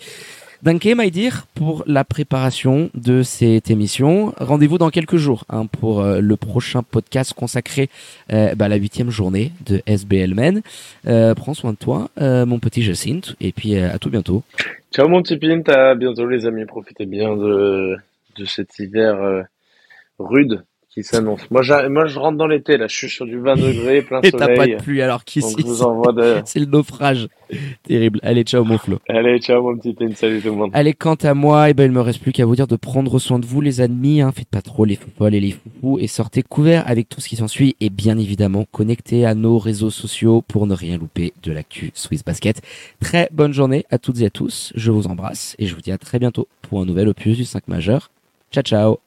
Danke, 0.63 0.87
my 0.95 1.11
dear, 1.11 1.45
pour 1.53 1.83
la 1.85 2.03
préparation 2.03 2.89
de 2.95 3.21
cette 3.21 3.69
émission. 3.69 4.33
Rendez-vous 4.39 4.79
dans 4.79 4.89
quelques 4.89 5.17
jours 5.17 5.45
hein, 5.49 5.67
pour 5.67 6.01
euh, 6.01 6.19
le 6.19 6.35
prochain 6.35 6.81
podcast 6.81 7.33
consacré 7.33 7.91
euh, 8.33 8.55
bah, 8.55 8.65
à 8.65 8.67
la 8.67 8.77
huitième 8.77 9.11
journée 9.11 9.51
de 9.67 9.83
SBL 9.85 10.33
Men. 10.33 10.63
Euh, 11.05 11.35
prends 11.35 11.53
soin 11.53 11.73
de 11.73 11.77
toi, 11.77 12.09
mon 12.17 12.57
petit 12.57 12.81
Jacinthe, 12.81 13.35
et 13.39 13.51
puis 13.51 13.77
à 13.77 13.99
tout 13.99 14.09
bientôt. 14.09 14.41
Ciao 14.91 15.07
mon 15.07 15.21
petit 15.21 15.37
Pint, 15.37 15.61
à 15.71 15.93
bientôt 15.93 16.25
les 16.25 16.47
amis, 16.47 16.65
profitez 16.65 17.05
bien 17.05 17.37
de, 17.37 17.95
de 18.35 18.45
cet 18.45 18.79
hiver 18.79 19.45
rude 20.17 20.63
qui 20.97 21.03
s'annonce. 21.03 21.41
Moi, 21.51 21.61
moi, 21.89 22.07
je 22.07 22.17
rentre 22.17 22.37
dans 22.37 22.47
l'été, 22.47 22.75
là. 22.75 22.87
Je 22.87 22.95
suis 22.95 23.09
sur 23.09 23.27
du 23.27 23.37
20 23.37 23.55
degrés, 23.55 24.01
plein 24.01 24.19
soleil. 24.23 24.29
Et 24.29 24.31
t'as 24.31 24.55
pas 24.55 24.65
de 24.65 24.75
pluie, 24.81 25.03
alors 25.03 25.23
qu'ici. 25.23 25.55
C'est 26.45 26.59
le 26.59 26.65
naufrage. 26.65 27.27
Terrible. 27.83 28.19
Allez, 28.23 28.41
ciao, 28.41 28.63
mon 28.63 28.79
Flo. 28.79 28.97
Allez, 29.07 29.39
ciao, 29.39 29.61
mon 29.61 29.77
petit 29.77 29.93
Pint. 29.93 30.15
Salut 30.15 30.41
tout 30.41 30.49
le 30.49 30.55
monde. 30.55 30.71
Allez, 30.73 30.93
quant 30.93 31.13
à 31.13 31.35
moi, 31.35 31.69
eh 31.69 31.75
ben, 31.75 31.83
il 31.83 31.91
me 31.91 32.01
reste 32.01 32.19
plus 32.19 32.31
qu'à 32.31 32.45
vous 32.45 32.55
dire 32.55 32.65
de 32.65 32.75
prendre 32.75 33.19
soin 33.19 33.37
de 33.37 33.45
vous, 33.45 33.61
les 33.61 33.79
amis, 33.79 34.21
hein. 34.21 34.31
Faites 34.31 34.49
pas 34.49 34.63
trop 34.63 34.85
les 34.85 34.95
footballs 34.95 35.35
et 35.35 35.39
les 35.39 35.51
foufous 35.51 35.99
et 35.99 36.07
sortez 36.07 36.41
couverts 36.41 36.83
avec 36.87 37.09
tout 37.09 37.21
ce 37.21 37.29
qui 37.29 37.35
s'ensuit 37.35 37.75
et 37.79 37.91
bien 37.91 38.17
évidemment 38.17 38.65
connectez 38.71 39.25
à 39.25 39.35
nos 39.35 39.59
réseaux 39.59 39.91
sociaux 39.91 40.43
pour 40.47 40.65
ne 40.65 40.73
rien 40.73 40.97
louper 40.97 41.33
de 41.43 41.51
l'actu 41.51 41.91
Swiss 41.93 42.25
Basket. 42.25 42.61
Très 42.99 43.29
bonne 43.31 43.53
journée 43.53 43.85
à 43.91 43.99
toutes 43.99 44.19
et 44.21 44.25
à 44.25 44.29
tous. 44.31 44.73
Je 44.75 44.91
vous 44.91 45.05
embrasse 45.05 45.55
et 45.59 45.67
je 45.67 45.75
vous 45.75 45.81
dis 45.81 45.91
à 45.91 45.99
très 45.99 46.17
bientôt 46.17 46.47
pour 46.63 46.81
un 46.81 46.85
nouvel 46.85 47.07
opus 47.07 47.37
du 47.37 47.45
5 47.45 47.67
majeur. 47.67 48.09
Ciao, 48.51 48.63
ciao. 48.63 48.97